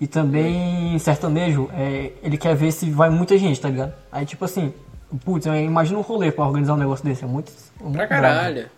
[0.00, 3.94] E também sertanejo, é, ele quer ver se vai muita gente, tá ligado?
[4.12, 4.72] Aí tipo assim,
[5.24, 7.50] putz, imagina um rolê pra organizar um negócio desse, é muito.
[7.80, 8.68] muito Pra caralho.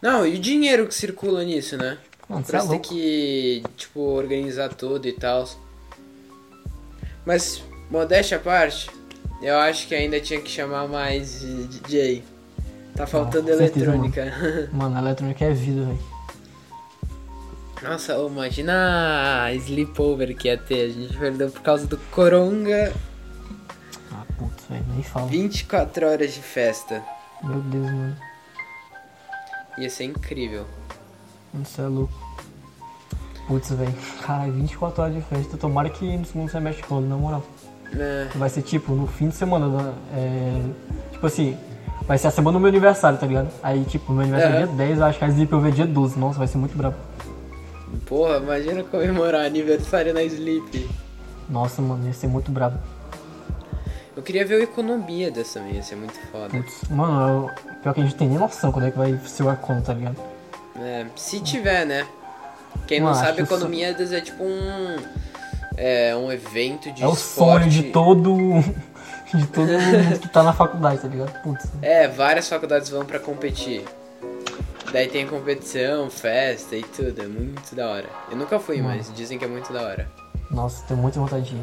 [0.00, 1.98] Não, e o dinheiro que circula nisso, né?
[2.30, 2.88] Mano, você Pra é você ter louco.
[2.88, 5.48] que, tipo, organizar tudo e tal.
[7.26, 8.88] Mas, modéstia à parte,
[9.42, 12.22] eu acho que ainda tinha que chamar mais DJ.
[12.94, 14.68] Tá faltando com certeza, eletrônica.
[14.72, 15.98] Mano, a eletrônica é vida, velho.
[17.82, 20.90] Nossa, imagina a sleepover que ia ter.
[20.90, 22.92] A gente perdeu por causa do Coronga
[24.12, 25.26] Ah, putz, velho, nem fala.
[25.26, 27.02] 24 horas de festa.
[27.42, 28.16] Meu Deus, mano.
[29.78, 30.66] Ia ser incrível.
[31.62, 32.12] Isso é louco.
[33.46, 33.92] Putz, velho.
[34.24, 35.56] Caralho, 24 horas de festa.
[35.56, 37.42] Tomara que no segundo semestre role, na moral.
[37.92, 40.62] É, Vai ser tipo, no fim de semana, é,
[41.10, 41.56] tipo assim,
[42.06, 43.48] vai ser a semana do meu aniversário, tá ligado?
[43.64, 44.66] Aí, tipo, meu aniversário é Aham.
[44.68, 46.16] dia 10, eu acho que a Sleep eu ver dia 12.
[46.16, 46.94] Nossa, vai ser muito brabo.
[48.06, 50.88] porra, imagina comemorar aniversário na Sleep.
[51.48, 52.78] Nossa, mano, ia ser muito brabo.
[54.16, 56.48] Eu queria ver o Economia dessa também, ia ser muito foda.
[56.50, 59.42] Putz, mano, eu, pior que a gente tem nem noção quando é que vai ser
[59.42, 60.16] o Econ, tá ligado?
[60.80, 62.06] É, se tiver, né?
[62.86, 64.96] Quem não Não, sabe, acho que Economia é tipo um.
[65.76, 67.64] É um evento de é o esporte.
[67.64, 68.36] sonho de todo.
[69.32, 71.42] de todo mundo que tá na faculdade, tá ligado?
[71.42, 71.66] Putz.
[71.82, 73.84] É, várias faculdades vão pra competir.
[74.92, 78.06] Daí tem competição, festa e tudo, é muito da hora.
[78.30, 80.08] Eu nunca fui, mas dizem que é muito da hora.
[80.50, 81.62] Nossa, tenho muita vontade de ir.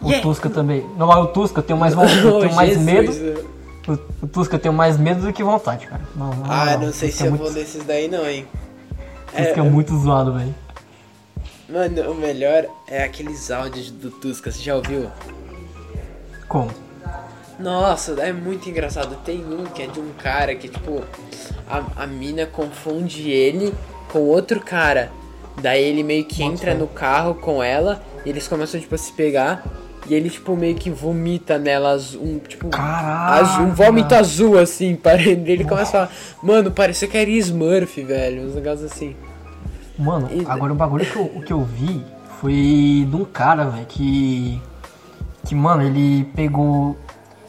[0.00, 0.22] O Yeah.
[0.22, 0.86] Tusca também.
[0.96, 2.18] Não, o Tusca eu tenho mais vontade.
[2.24, 2.84] Eu tenho Oh, mais Jesus.
[2.84, 3.53] medo.
[3.86, 6.02] O, Tusca eu tenho mais medo do que vontade, cara.
[6.16, 8.46] Não, na Ah, moral, não sei se é eu muito, vou nesses daí não, hein.
[9.36, 10.54] Tusca é muito zoado, velho.
[11.68, 15.10] Mano, o melhor é aqueles áudios do Tusca, você já ouviu?
[16.48, 16.70] Como?
[17.58, 19.16] Nossa, é muito engraçado.
[19.24, 21.02] Tem um que é de um cara que, tipo,
[21.68, 23.74] a, a mina confunde ele
[24.10, 25.10] com outro cara.
[25.60, 26.76] Daí ele meio que entra fé.
[26.76, 29.64] no carro com ela e eles começam, tipo, a se pegar.
[30.06, 33.40] E ele, tipo, meio que vomita nela azul, um, tipo, Caraca!
[33.42, 35.50] azul, um vômito azul, assim, para ele.
[35.50, 36.10] Ele começa a falar,
[36.42, 38.46] mano, parecia que era Smurf, velho.
[38.46, 39.16] Uns negócios assim.
[39.98, 42.02] Mano, E- agora o bagulho que eu, o que eu vi
[42.40, 44.60] foi de um cara, velho, que.
[45.46, 46.96] Que, mano, ele pegou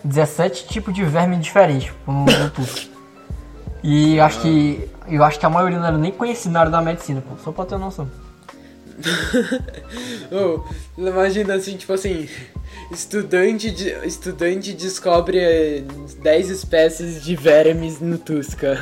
[0.03, 2.87] 17 tipos de verme diferentes tipo, no Tusca.
[3.83, 4.89] E acho que.
[5.07, 7.35] Eu acho que a maioria não era nem conhecida na área da medicina, pô.
[7.43, 8.09] Só pra ter noção.
[10.31, 10.63] Ô,
[10.97, 12.27] imagina assim, tipo assim,
[12.91, 15.83] estudante, de, estudante descobre eh,
[16.21, 18.81] 10 espécies de vermes no Tusca.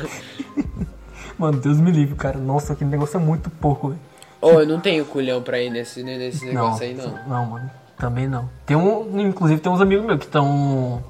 [1.38, 2.38] Mano, Deus me livre, cara.
[2.38, 4.00] Nossa, aquele negócio é muito pouco, velho.
[4.40, 7.18] Ô, eu não tenho culhão pra ir nesse, nesse negócio aí, não.
[7.26, 7.70] Não, mano.
[7.98, 8.48] Também não.
[8.66, 9.20] Tem um.
[9.20, 11.02] Inclusive tem uns amigos meus que estão.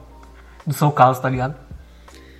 [0.66, 1.54] Do São Carlos, tá ligado?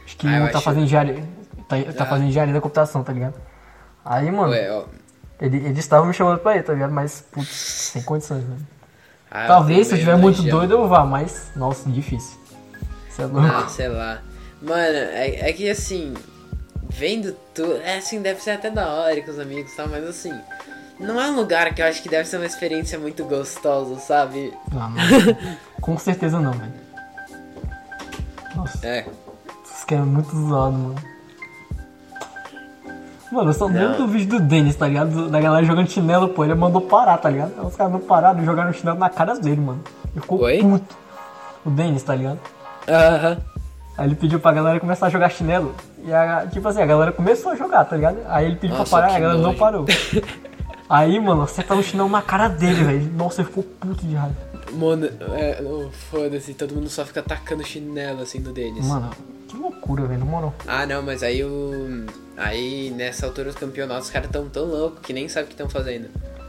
[0.05, 1.24] Acho que Ah, um tá acho- fazendo engenharia.
[1.68, 2.07] Tá, tá Ah.
[2.07, 3.35] fazendo engenharia da computação, tá ligado?
[4.05, 4.85] Aí, mano, Ué, ó.
[5.40, 6.92] Ele, eles estavam me chamando pra ir, tá ligado?
[6.92, 8.66] Mas, putz, sem condições, velho.
[9.31, 12.38] Ah, Talvez se eu estiver muito doido eu vá, mas, nossa, difícil.
[13.11, 13.47] Você é louco.
[13.47, 14.23] Ah, sei lá.
[14.62, 16.14] Mano, é, é que assim,
[16.88, 20.05] vendo tudo, é assim, deve ser até da hora com os amigos e tal, mas
[20.05, 20.33] assim,
[21.01, 24.53] não é um lugar que eu acho que deve ser uma experiência muito gostosa, sabe?
[24.73, 24.97] Não, não.
[25.83, 26.73] Com certeza não, velho.
[28.55, 29.05] Nossa, É.
[29.64, 31.13] isso que é muito zoado, mano.
[33.33, 33.75] Mano, eu só Não.
[33.75, 35.29] lembro do vídeo do Denis, tá ligado?
[35.29, 36.45] Da galera jogando chinelo, pô.
[36.45, 37.53] Ele mandou parar, tá ligado?
[37.67, 39.81] Os caras não pararam e jogaram chinelo na cara dele, mano.
[40.13, 40.59] Ele ficou Oi?
[40.59, 40.95] puto.
[41.65, 42.39] O Denis, tá ligado?
[42.89, 43.39] Aham.
[43.97, 45.75] Aí ele pediu pra galera começar a jogar chinelo.
[46.05, 48.19] E a, tipo assim, a galera começou a jogar, tá ligado?
[48.29, 49.59] Aí ele pediu Nossa, pra parar, a galera não nojo.
[49.59, 49.87] parou.
[50.89, 53.13] Aí, mano, acertaram o chinelo na cara dele, velho.
[53.17, 54.37] Nossa, ele ficou puto de raiva.
[54.75, 58.87] Mano, é, oh, foda-se, todo mundo só fica tacando chinelo assim no Denis.
[58.87, 59.11] Mano,
[59.49, 60.55] que loucura, velho, na moral.
[60.67, 62.07] Ah, não, mas aí o.
[62.37, 65.55] Aí nessa altura dos campeonatos os caras tão tão loucos que nem sabe o que
[65.55, 66.09] estão fazendo.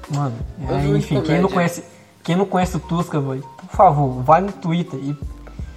[0.09, 0.35] Mano,
[0.67, 1.83] aí, de enfim, quem não conhece.
[2.23, 5.15] Quem não conhece o Tusca, velho, por favor, vai no Twitter e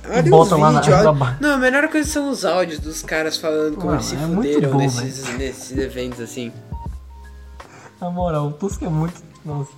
[0.09, 1.37] Olha bota lá na vídeos, ajuda olha-.
[1.41, 4.19] Não, a melhor coisa são os áudios dos caras falando como Mano, eles se é
[4.19, 6.51] fuderam bom, nesses, nesses eventos assim.
[8.01, 9.23] Na moral, o Tusca é muito.
[9.45, 9.71] Nossa.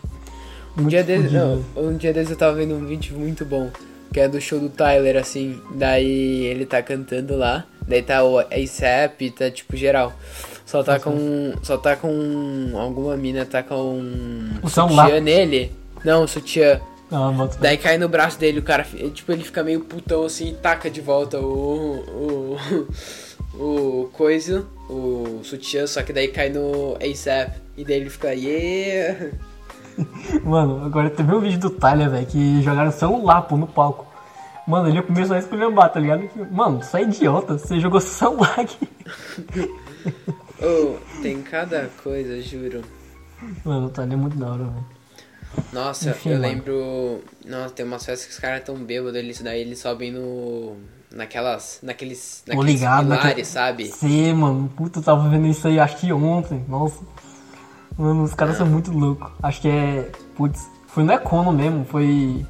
[0.80, 3.70] Um dia, desse, não, um dia desse eu tava vendo um vídeo muito bom,
[4.12, 5.60] que é do show do Tyler, assim.
[5.74, 10.12] Daí ele tá cantando lá, daí tá o ASAP, tá tipo geral.
[10.64, 11.52] Só tá com.
[11.62, 12.72] Só tá com.
[12.74, 14.00] Alguma mina tá com
[14.62, 15.72] O sutiã nele.
[16.04, 16.80] Não, sutiã.
[17.12, 17.32] Ah.
[17.60, 20.88] Daí cai no braço dele, o cara, tipo, ele fica meio putão assim e taca
[20.88, 21.96] de volta o.
[21.98, 22.56] o.
[23.58, 27.52] o coisa, o sutiã, só que daí cai no ASAP.
[27.76, 29.32] E daí ele fica, yeah!
[30.44, 34.06] Mano, agora teve um vídeo do Tyler, velho, que jogaram celular, pô, no palco.
[34.66, 36.28] Mano, ele começou a esculhambar, tá ligado?
[36.50, 38.88] Mano, você é idiota, você jogou celular aqui.
[40.62, 42.82] Oh, tem cada coisa, juro.
[43.64, 44.84] Mano, o Tyler é muito da hora, velho.
[45.72, 46.48] Nossa, Enfim, eu mano.
[46.48, 47.24] lembro.
[47.46, 50.76] Nossa, tem umas festas que os caras tão bêbados, eles daí eles sobem no.
[51.10, 51.78] Naquelas.
[51.82, 52.42] Naqueles.
[52.46, 53.86] Naqueles ligado, pilares, naquele- sabe?
[53.86, 57.00] Sim, mano, puta, eu tava vendo isso aí, acho que ontem, nossa.
[58.00, 59.30] Mano, os caras são muito loucos.
[59.42, 60.10] Acho que é.
[60.34, 62.46] Putz, foi no Econo mesmo, foi.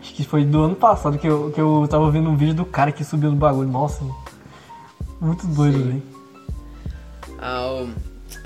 [0.00, 2.64] Acho que foi do ano passado que eu, que eu tava vendo um vídeo do
[2.64, 3.68] cara que subiu no bagulho.
[3.68, 4.02] Nossa,
[5.20, 6.02] muito doido, velho.
[7.38, 7.86] Ah,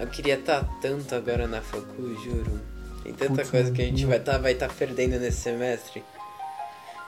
[0.00, 2.60] eu, queria estar tanto agora na facu, juro.
[3.04, 4.08] Tem tanta Putz, coisa que a gente mano.
[4.08, 6.02] vai estar vai tá perdendo nesse semestre.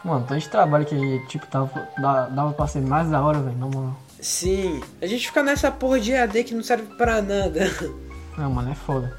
[0.05, 3.67] Mano, tanto trabalho que, tipo, tava, dava, dava pra ser mais da hora, velho, na
[3.67, 3.97] moral.
[4.21, 7.69] Sim, a gente fica nessa porra de EAD que não serve pra nada.
[8.39, 9.13] Não, mano, é foda.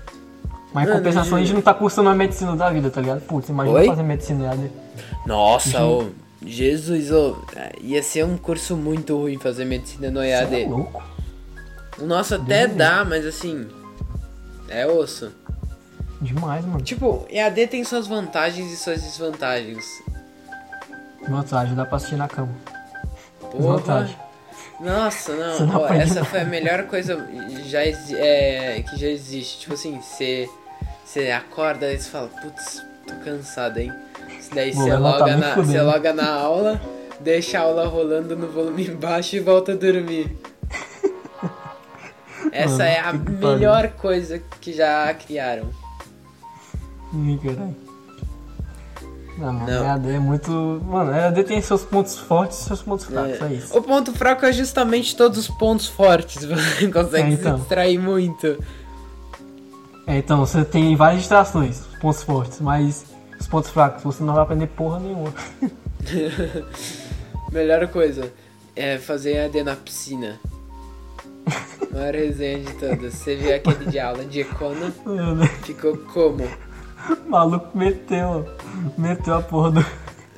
[0.73, 3.21] Mas em compensação a gente não tá cursando a medicina da vida, tá ligado?
[3.21, 3.87] Putz, imagina Oi?
[3.87, 4.71] fazer medicina EAD.
[5.25, 6.09] Nossa, ô,
[6.45, 7.35] Jesus, ô,
[7.81, 10.61] ia ser um curso muito ruim fazer medicina no EAD.
[10.63, 11.03] é louco.
[11.97, 13.67] O nosso até Deus dá, mas assim,
[14.69, 15.31] é osso.
[16.21, 16.81] Demais, mano.
[16.81, 19.85] Tipo, EAD tem suas vantagens e suas desvantagens.
[21.27, 22.53] Vantagem, dá pra assistir na cama.
[23.39, 23.57] Porra.
[23.57, 24.15] Desvantagem.
[24.79, 27.27] Nossa, não, não aprende essa foi a melhor coisa
[27.65, 29.59] já é, que já existe.
[29.59, 30.49] Tipo assim, você
[31.03, 33.91] você acorda e você fala, putz, tô cansado, hein?
[34.53, 36.81] Daí Vou você loga, na, você loga na aula,
[37.19, 40.37] deixa a aula rolando no volume baixo e volta a dormir.
[42.51, 43.37] Essa Mano, é a que pariu.
[43.49, 45.69] melhor coisa que já criaram.
[47.13, 47.88] Ih, caralho.
[49.39, 49.85] Não, mano, Não.
[49.85, 50.81] EAD é muito.
[50.85, 53.77] Mano, EAD tem seus pontos fortes e seus pontos fracos, é, isso.
[53.77, 56.43] O ponto fraco é justamente todos os pontos fortes.
[56.45, 57.53] Você consegue É, então.
[57.55, 58.61] se distrair muito.
[60.05, 63.05] É, então, você tem várias distrações, os pontos fortes, mas
[63.39, 65.31] os pontos fracos você não vai aprender porra nenhuma.
[67.51, 68.31] Melhor coisa
[68.75, 70.39] é fazer AD na piscina.
[71.93, 73.13] Maior resenha de todas.
[73.13, 74.91] Você viu aquele de aula de econo?
[75.63, 76.47] Ficou como?
[77.09, 78.45] O maluco meteu,
[78.97, 79.85] meteu a porra do.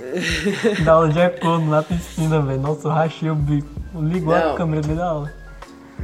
[0.84, 2.60] da aula de econo na piscina, velho.
[2.60, 3.70] Nossa, eu rachei o bico.
[3.96, 4.54] Ligou Não.
[4.54, 5.34] a câmera dele da aula.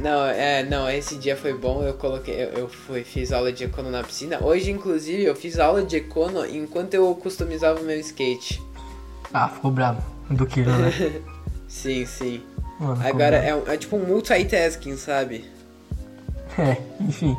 [0.00, 3.64] Não, é, não, esse dia foi bom, eu coloquei, eu, eu fui, fiz aula de
[3.64, 4.38] econo na piscina.
[4.40, 8.62] Hoje, inclusive, eu fiz aula de econo enquanto eu customizava o meu skate.
[9.34, 10.00] Ah, ficou bravo.
[10.30, 11.20] Do que, né?
[11.66, 12.42] Sim, sim.
[12.80, 15.44] Mano, Agora é, é tipo um multitasking, sabe?
[16.58, 17.36] É, enfim.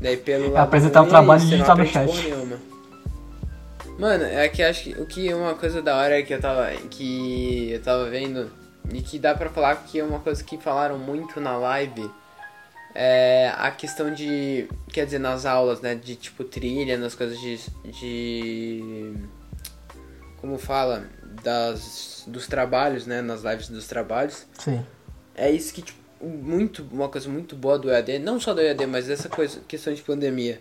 [0.00, 2.10] Daí pelo lado apresentar o trabalho e não digitar no chat.
[3.98, 7.70] Mano, é que acho que o que uma coisa da hora que eu tava que
[7.72, 8.50] eu tava vendo
[8.90, 12.10] e que dá pra falar que é uma coisa que falaram muito na live
[12.94, 17.60] é a questão de, quer dizer, nas aulas, né, de tipo trilha, nas coisas de
[17.84, 19.14] de
[20.40, 21.04] como fala,
[21.42, 24.46] das dos trabalhos, né, nas lives dos trabalhos.
[24.58, 24.84] Sim.
[25.34, 28.86] É isso que, tipo, muito, uma coisa muito boa do EAD, não só do EAD,
[28.86, 30.60] mas dessa coisa, questão de pandemia.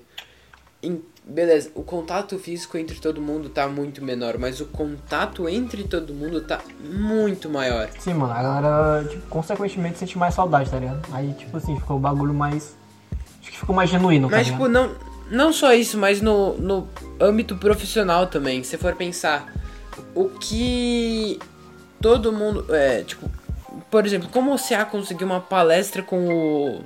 [0.81, 5.83] Em- beleza, o contato físico entre todo mundo tá muito menor, mas o contato entre
[5.83, 7.89] todo mundo tá muito maior.
[7.99, 11.01] Sim, mano, a galera, tipo, consequentemente sente mais saudade, tá ligado?
[11.11, 12.75] Aí, tipo assim, ficou o bagulho mais.
[13.41, 14.59] Acho que ficou mais genuíno, tá Mas, ligado?
[14.61, 14.95] tipo, não,
[15.29, 16.87] não só isso, mas no, no
[17.19, 18.63] âmbito profissional também.
[18.63, 19.53] Se for pensar,
[20.15, 21.37] o que
[22.01, 22.73] todo mundo.
[22.73, 23.29] É, tipo,
[23.89, 26.81] por exemplo, como o CA conseguiu uma palestra com o.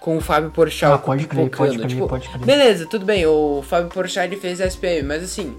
[0.00, 2.44] Com o Fábio Porchat Ah, pode crer, pode crer, tipo, pode crer.
[2.44, 5.54] Beleza, tudo bem, o Fábio Porchat ele fez a SPM, mas assim.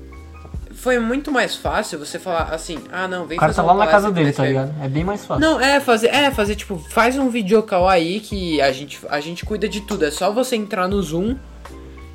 [0.75, 3.85] Foi muito mais fácil você falar assim, ah não, vem O cara fazer tá lá
[3.85, 4.73] na casa dele, tá ligado?
[4.83, 5.39] É bem mais fácil.
[5.39, 9.45] Não, é fazer, é fazer tipo, faz um videocall aí que a gente, a gente
[9.45, 10.03] cuida de tudo.
[10.03, 11.37] É só você entrar no Zoom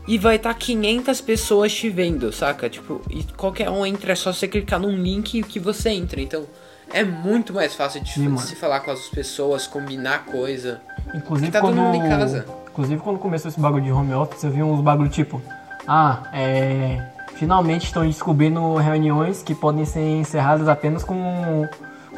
[0.07, 2.69] e vai estar tá 500 pessoas te vendo, saca?
[2.69, 6.21] Tipo, e qualquer um entra, é só você clicar num link que você entra.
[6.21, 6.45] Então,
[6.93, 10.81] é muito mais fácil de Sim, se falar com as pessoas, combinar coisa.
[11.15, 11.81] Inclusive Tá todo quando.
[11.81, 12.45] mundo em casa.
[12.71, 15.41] Inclusive quando começou esse bagulho de home office, eu vi uns bagulho tipo.
[15.87, 17.03] Ah, é.
[17.35, 21.69] Finalmente estão descobrindo reuniões que podem ser encerradas apenas com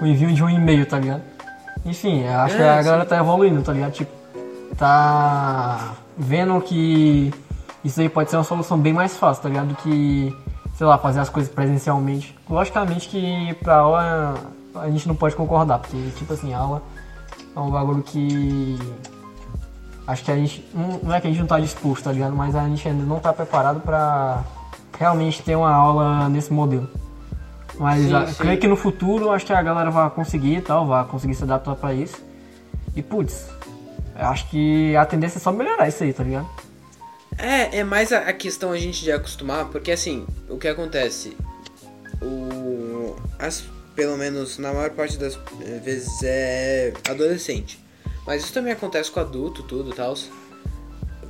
[0.01, 1.23] o envio de um e-mail, tá ligado?
[1.85, 2.85] Enfim, eu acho que É, a sim.
[2.85, 3.93] galera tá evoluindo, tá ligado?
[3.93, 4.11] Tipo,
[4.77, 7.33] tá vendo que
[7.85, 9.69] isso aí pode ser uma solução bem mais fácil, tá ligado?
[9.69, 10.35] Do que,
[10.77, 12.37] sei lá, fazer as coisas presencialmente.
[12.49, 14.35] Logicamente que pra aula
[14.75, 16.83] a gente não pode concordar, porque, tipo assim, aula
[17.57, 18.79] é um bagulho que
[20.07, 22.35] acho que a gente não é que a gente não tá disposto, tá ligado?
[22.35, 24.43] Mas a gente ainda não tá preparado pra
[24.99, 26.89] realmente ter uma aula nesse modelo.
[27.79, 28.35] Mas Sim, a- sim.
[28.35, 31.45] creio que no futuro acho que a galera vai conseguir e tal, vai conseguir se
[31.45, 32.17] adaptar pra isso.
[32.95, 33.47] E putz,
[34.15, 36.47] acho que a tendência é só melhorar isso aí, tá ligado?
[37.39, 41.35] É, é mais a, a questão a gente de acostumar, porque assim, o que acontece?
[42.21, 43.17] O.
[43.39, 47.79] As, pelo menos na maior parte das eh, vezes é adolescente.
[48.27, 50.15] Mas isso também acontece com adulto, tudo tal.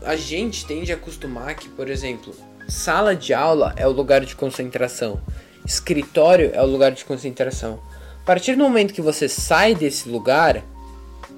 [0.03, 2.35] A gente tende a acostumar que, por exemplo,
[2.69, 5.21] sala de aula é o lugar de concentração.
[5.65, 7.81] Escritório é o lugar de concentração.
[8.23, 10.63] A partir do momento que você sai desse lugar,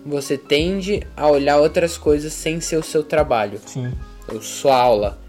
[0.04, 3.92] você tende a olhar outras coisas sem ser o seu trabalho, Sim.
[4.28, 5.21] ou sua aula.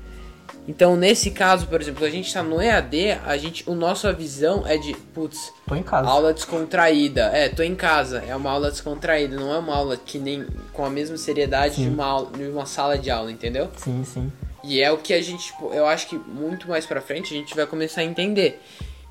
[0.67, 4.65] Então, nesse caso, por exemplo, a gente tá no EAD, a gente, o nossa visão
[4.65, 6.08] é de, putz, Tô em casa.
[6.10, 7.23] aula descontraída.
[7.34, 10.86] É, tô em casa, é uma aula descontraída, não é uma aula que nem com
[10.86, 11.89] a mesma seriedade de Sim.
[11.93, 13.69] uma, aula, de uma sala de aula, entendeu?
[13.76, 14.32] Sim, sim.
[14.63, 17.38] E é o que a gente, tipo, eu acho que muito mais pra frente a
[17.38, 18.62] gente vai começar a entender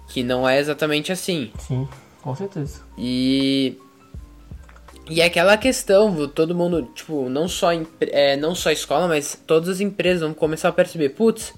[0.09, 1.53] que não é exatamente assim.
[1.59, 1.87] Sim,
[2.23, 2.81] com certeza.
[2.97, 3.79] E
[5.11, 9.39] e é aquela questão, todo mundo, tipo, não só é, não só a escola, mas
[9.47, 11.53] todas as empresas vão começar a perceber, putz,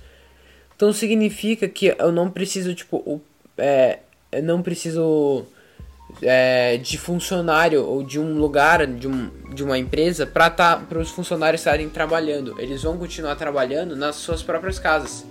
[0.77, 3.21] então significa que eu não preciso, tipo, o,
[3.57, 4.01] é,
[4.33, 5.47] eu não preciso
[6.23, 11.11] é, de funcionário ou de um lugar, de, um, de uma empresa para tá, os
[11.11, 12.55] funcionários estarem trabalhando.
[12.61, 15.25] Eles vão continuar trabalhando nas suas próprias casas.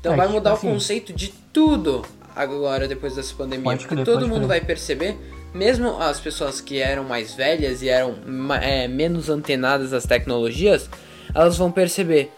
[0.00, 2.02] Então É, vai tipo mudar assim- o conceito de tudo
[2.34, 3.76] agora depois dessa pandemia.
[3.76, 4.48] Porque crer, todo mundo crer.
[4.48, 5.16] vai perceber,
[5.56, 8.14] mesmo as pessoas que eram mais velhas e eram
[8.60, 10.88] é, menos antenadas às tecnologias,
[11.34, 12.30] elas vão perceber,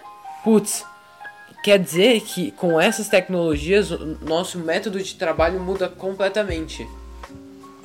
[0.44, 0.84] putz,
[1.62, 6.88] quer dizer que com essas tecnologias o nosso método de trabalho muda completamente.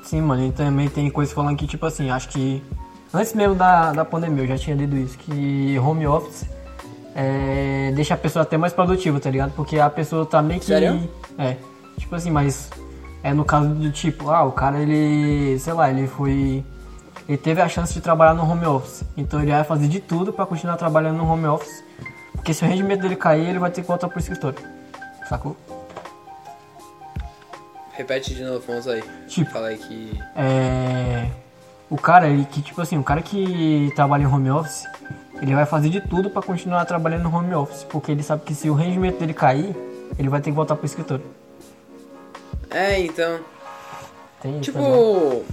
[0.03, 2.61] Sim, mano, e também tem coisa falando que, tipo assim, acho que
[3.13, 6.45] antes mesmo da, da pandemia eu já tinha lido isso, que home office
[7.15, 9.53] é, deixa a pessoa até mais produtiva, tá ligado?
[9.55, 10.65] Porque a pessoa tá meio que.
[10.65, 11.09] Sério?
[11.37, 11.57] É.
[11.97, 12.69] Tipo assim, mas
[13.23, 15.57] é no caso do tipo, ah, o cara ele.
[15.57, 16.63] sei lá, ele foi.
[17.27, 19.05] Ele teve a chance de trabalhar no home office.
[19.15, 21.81] Então ele vai fazer de tudo pra continuar trabalhando no home office.
[22.33, 24.59] Porque se o rendimento dele cair, ele vai ter que voltar pro escritório.
[25.29, 25.55] Sacou?
[27.93, 29.01] Repete de novo, vamos aí.
[29.27, 30.19] Tipo, Fala aí que.
[30.35, 31.29] É.
[31.89, 34.83] O cara, ele que, tipo assim, o cara que trabalha em home office,
[35.41, 37.85] ele vai fazer de tudo pra continuar trabalhando no home office.
[37.85, 39.73] Porque ele sabe que se o rendimento dele cair,
[40.19, 41.23] ele vai ter que voltar pro escritório.
[42.69, 43.39] É, então.
[44.41, 44.71] Tem isso?
[44.71, 45.43] Tipo,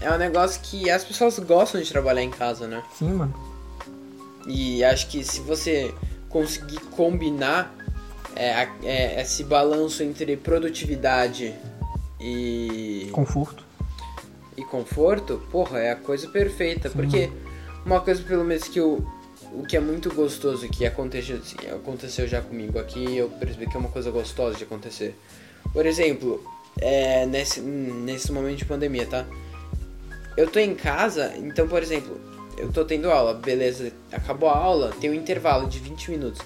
[0.00, 2.82] é um negócio que as pessoas gostam de trabalhar em casa, né?
[2.96, 3.34] Sim, mano.
[4.46, 5.94] E acho que se você
[6.28, 7.74] conseguir combinar
[8.36, 11.54] é, é, esse balanço entre produtividade
[12.20, 13.64] e, Conforto.
[14.56, 16.88] e conforto, porra, é a coisa perfeita.
[16.90, 17.30] Porque
[17.84, 19.04] uma coisa, pelo menos, que eu,
[19.52, 23.76] o que é muito gostoso que aconteceu, assim, aconteceu já comigo aqui, eu percebi que
[23.76, 25.18] é uma coisa gostosa de acontecer.
[25.72, 26.42] Por exemplo,
[26.80, 29.24] é, nesse, nesse momento de pandemia, tá?
[30.36, 32.20] Eu tô em casa, então, por exemplo,
[32.56, 36.40] eu tô tendo aula, beleza, acabou a aula, tem um intervalo de 20 minutos.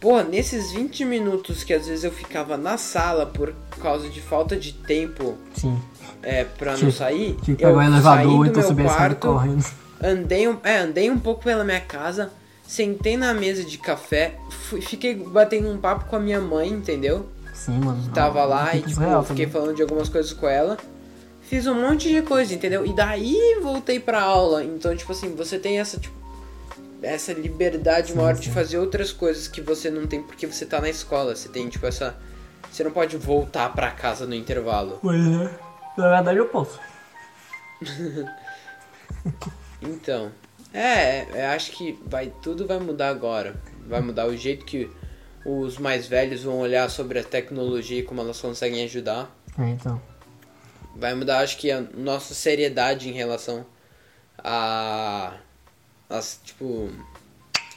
[0.00, 4.54] Pô, nesses 20 minutos que às vezes eu ficava na sala por causa de falta
[4.54, 5.80] de tempo Sim.
[6.22, 9.64] é, pra não sair, Tipo, eu pegar o saí elevador do meu quarto, correndo.
[10.02, 12.30] andei um, é, andei um pouco pela minha casa,
[12.62, 17.26] sentei na mesa de café, fui- fiquei batendo um papo com a minha mãe, entendeu?
[17.66, 18.10] Sim, mano.
[18.14, 19.60] Tava Não, lá e que tipo, desreal fiquei também.
[19.60, 20.76] falando de algumas coisas com ela.
[21.42, 22.84] Fiz um monte de coisa, entendeu?
[22.86, 24.64] E daí voltei pra aula.
[24.64, 26.14] Então, tipo assim, você tem essa, tipo,
[27.02, 28.52] essa liberdade maior de sim.
[28.52, 31.34] fazer outras coisas que você não tem porque você tá na escola.
[31.36, 32.16] Você tem, tipo, essa.
[32.70, 34.98] Você não pode voltar pra casa no intervalo.
[35.02, 35.50] Pois é.
[35.96, 36.78] Na verdade eu posso.
[39.82, 40.32] Então,
[40.72, 43.56] é, eu acho que vai tudo vai mudar agora.
[43.86, 44.90] Vai mudar o jeito que
[45.46, 49.30] os mais velhos vão olhar sobre a tecnologia e como elas conseguem ajudar.
[49.56, 50.00] É, então.
[50.96, 53.64] Vai mudar, acho que a nossa seriedade em relação
[54.42, 55.34] a
[56.10, 56.90] as tipo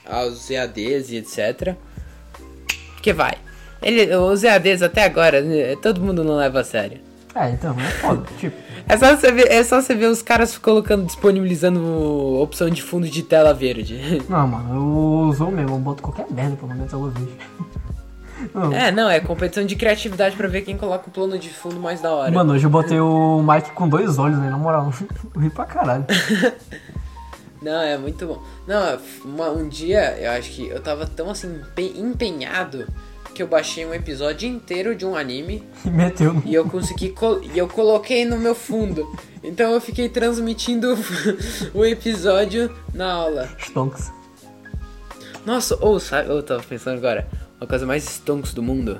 [0.05, 1.75] aos EADs e etc.
[3.03, 3.37] Que vai.
[3.81, 6.99] Ele, os EADs até agora, né, todo mundo não leva a sério.
[7.35, 8.27] É, então, é foda.
[8.39, 8.57] tipo,
[8.89, 11.79] É só você ver, é só você ver os caras colocando, disponibilizando
[12.41, 14.21] opção de fundo de tela verde.
[14.27, 17.29] não, mano, eu uso mesmo, eu boto qualquer merda pelo menos eu vejo.
[18.55, 21.77] Não, É, não, é competição de criatividade pra ver quem coloca o plano de fundo
[21.77, 22.31] mais da hora.
[22.31, 24.49] Mano, hoje eu botei o Mike com dois olhos, né?
[24.49, 24.93] Na moral,
[25.35, 26.05] eu ri pra caralho.
[27.61, 28.41] Não, é muito bom.
[28.65, 32.87] Não, uma- um dia eu acho que eu tava tão assim empe- empenhado
[33.39, 36.43] que eu baixei um episódio inteiro de um anime E meteu no.
[36.45, 37.15] e eu consegui
[37.53, 39.07] e eu coloquei no meu fundo.
[39.41, 40.93] Então eu fiquei transmitindo
[41.73, 43.49] o episódio na aula.
[43.59, 44.11] Stonks.
[45.45, 47.29] Nossa, ou sabe, eu tava pensando agora,
[47.61, 48.99] uma coisa mais stonks do mundo.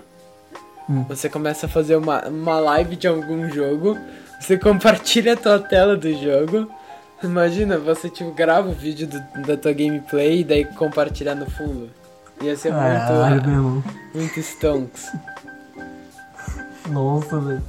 [0.90, 1.04] Hum.
[1.10, 3.98] Você começa a fazer uma, uma live de algum jogo,
[4.40, 6.72] você compartilha a tua tela do jogo.
[7.22, 11.90] Imagina, você tipo grava o vídeo do- da tua gameplay e daí compartilhar no fundo.
[12.42, 13.84] Ia ser Caralho, muito, meu irmão.
[14.16, 15.12] muito stonks.
[16.90, 17.62] Nossa, velho.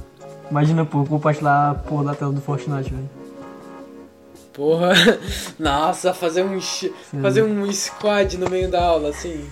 [0.49, 3.09] Imagina, pô, compartilhar a porra da tela do Fortnite, velho.
[4.53, 4.91] Porra,
[5.59, 6.91] nossa, fazer um ch-
[7.21, 9.47] fazer um squad no meio da aula, assim.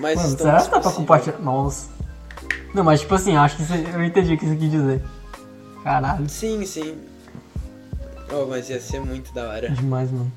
[0.00, 1.38] Mas Mano, será que dá pra compartilhar?
[1.38, 1.88] Nossa.
[2.74, 5.02] Não, mas tipo assim, acho que isso- eu entendi o que isso quis dizer.
[5.84, 6.28] Caralho.
[6.28, 6.96] Sim, sim.
[8.32, 9.68] Oh, mas ia ser muito da hora.
[9.70, 10.30] Demais, mano.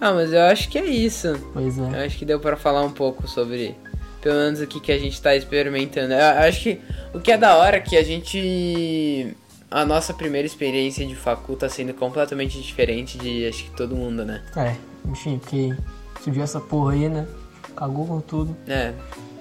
[0.00, 1.38] Ah, mas eu acho que é isso.
[1.52, 1.82] Pois é.
[1.82, 3.76] Eu acho que deu pra falar um pouco sobre,
[4.20, 6.12] pelo menos o que, que a gente tá experimentando.
[6.12, 6.80] Eu acho que
[7.14, 9.36] o que é da hora é que a gente.
[9.70, 14.22] A nossa primeira experiência de facu tá sendo completamente diferente de acho que todo mundo,
[14.24, 14.42] né?
[14.54, 14.74] É,
[15.08, 15.74] enfim, porque
[16.22, 17.26] surgiu essa porra aí, né?
[17.74, 18.56] Cagou com tudo.
[18.68, 18.92] É.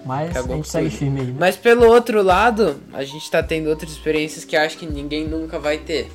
[0.05, 1.35] Mas Cagou a gente segue firme aí, né?
[1.37, 5.59] Mas pelo outro lado, a gente tá tendo outras experiências que acho que ninguém nunca
[5.59, 6.09] vai ter.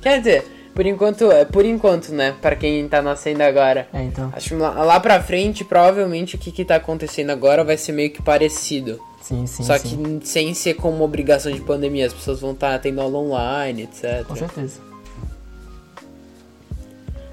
[0.00, 2.36] Quer dizer, por enquanto, é por enquanto, né?
[2.40, 3.88] Pra quem tá nascendo agora.
[3.92, 4.32] É, então.
[4.32, 7.90] Acho que lá, lá pra frente, provavelmente o que, que tá acontecendo agora vai ser
[7.90, 9.00] meio que parecido.
[9.20, 10.20] Sim, sim, Só sim.
[10.20, 14.24] que sem ser como obrigação de pandemia, as pessoas vão estar tendo aula online, etc.
[14.24, 14.80] Com certeza.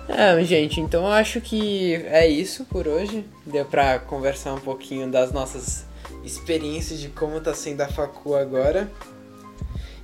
[0.09, 3.23] É, gente, então eu acho que é isso por hoje.
[3.45, 5.85] Deu pra conversar um pouquinho das nossas
[6.23, 8.89] experiências de como tá sendo a facu agora.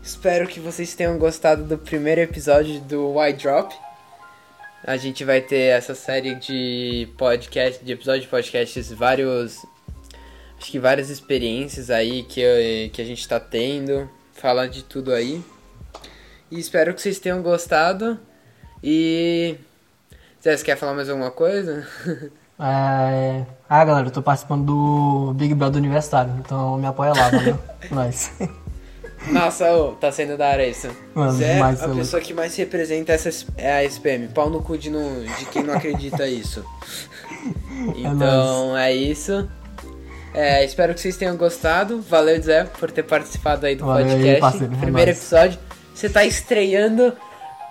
[0.04, 3.74] Espero que vocês tenham gostado do primeiro episódio do Y Drop.
[4.84, 9.64] A gente vai ter essa série de podcast, de episódios de podcasts, vários.
[10.58, 14.10] Acho que várias experiências aí que, que a gente tá tendo.
[14.34, 15.44] Falar de tudo aí.
[16.50, 18.20] E espero que vocês tenham gostado.
[18.84, 19.56] E.
[20.44, 21.88] Zé, você quer falar mais alguma coisa?
[22.64, 23.44] É...
[23.68, 27.58] Ah, galera, eu tô participando do Big Brother Universitário, então me apoia lá, valeu?
[27.90, 28.32] Nós.
[29.28, 30.90] Nossa, ô, tá sendo da hora isso.
[31.14, 34.28] Mano, Zé, demais, a tá pessoa que mais representa essa é a SPM.
[34.30, 36.64] Pau no cu de, não, de quem não acredita isso.
[37.96, 39.50] Então é isso.
[40.34, 42.00] É, espero que vocês tenham gostado.
[42.02, 44.40] Valeu, Zé, por ter participado aí do Valeu podcast.
[44.40, 45.60] parceiro, é Primeiro episódio.
[45.94, 47.14] Você tá estreando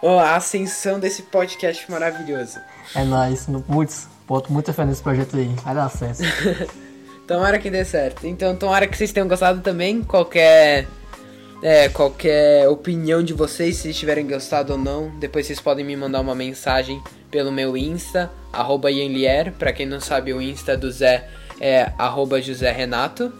[0.02, 2.58] a ascensão desse podcast maravilhoso.
[2.94, 3.46] É nóis.
[3.66, 5.54] Putz, boto muita fé nesse projeto aí.
[5.64, 6.22] Vai dar certo.
[7.26, 8.26] Tomara que dê certo.
[8.26, 10.02] Então, tomara que vocês tenham gostado também.
[10.02, 10.88] Qualquer.
[11.62, 16.20] É, qualquer opinião de vocês, se tiverem gostado ou não, depois vocês podem me mandar
[16.20, 19.52] uma mensagem pelo meu Insta, arroba Ianlier.
[19.52, 21.28] Pra quem não sabe, o Insta do Zé
[21.60, 23.32] é arroba José Renato.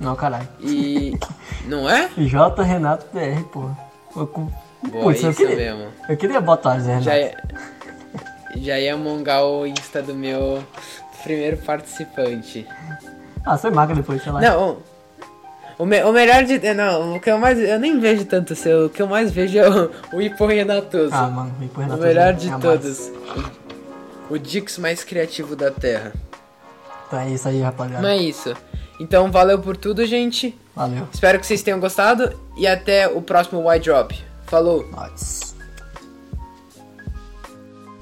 [0.00, 0.48] Não, caralho.
[0.60, 1.16] E.
[1.66, 2.10] não é?
[2.18, 3.78] J Renato PR, porra.
[4.16, 5.92] Eu Boa, Putz, eu isso queria, mesmo.
[6.08, 7.04] eu queria botar Zé Renato.
[7.04, 7.36] Já ia,
[8.56, 10.62] já ia mongar o Insta do meu
[11.22, 12.66] primeiro participante.
[13.46, 14.40] Ah, você marca depois, sei lá.
[14.40, 14.78] Não,
[15.78, 16.58] o, me- o melhor de.
[16.74, 17.58] Não, o que eu mais.
[17.58, 18.86] Eu nem vejo tanto o seu.
[18.86, 21.12] O que eu mais vejo é o, o Ipo Renatoso.
[21.14, 22.00] Ah, mano, o Renato.
[22.02, 22.62] melhor Zé, de é mais.
[22.62, 23.12] todos.
[24.30, 26.12] O, o Dix mais criativo da Terra.
[27.06, 28.02] Então é isso aí, rapaziada.
[28.02, 28.54] Mas é isso.
[29.00, 30.56] Então valeu por tudo, gente.
[30.74, 31.06] Valeu.
[31.12, 32.32] Espero que vocês tenham gostado.
[32.56, 34.24] E até o próximo Y Drop.
[34.46, 34.84] Falou!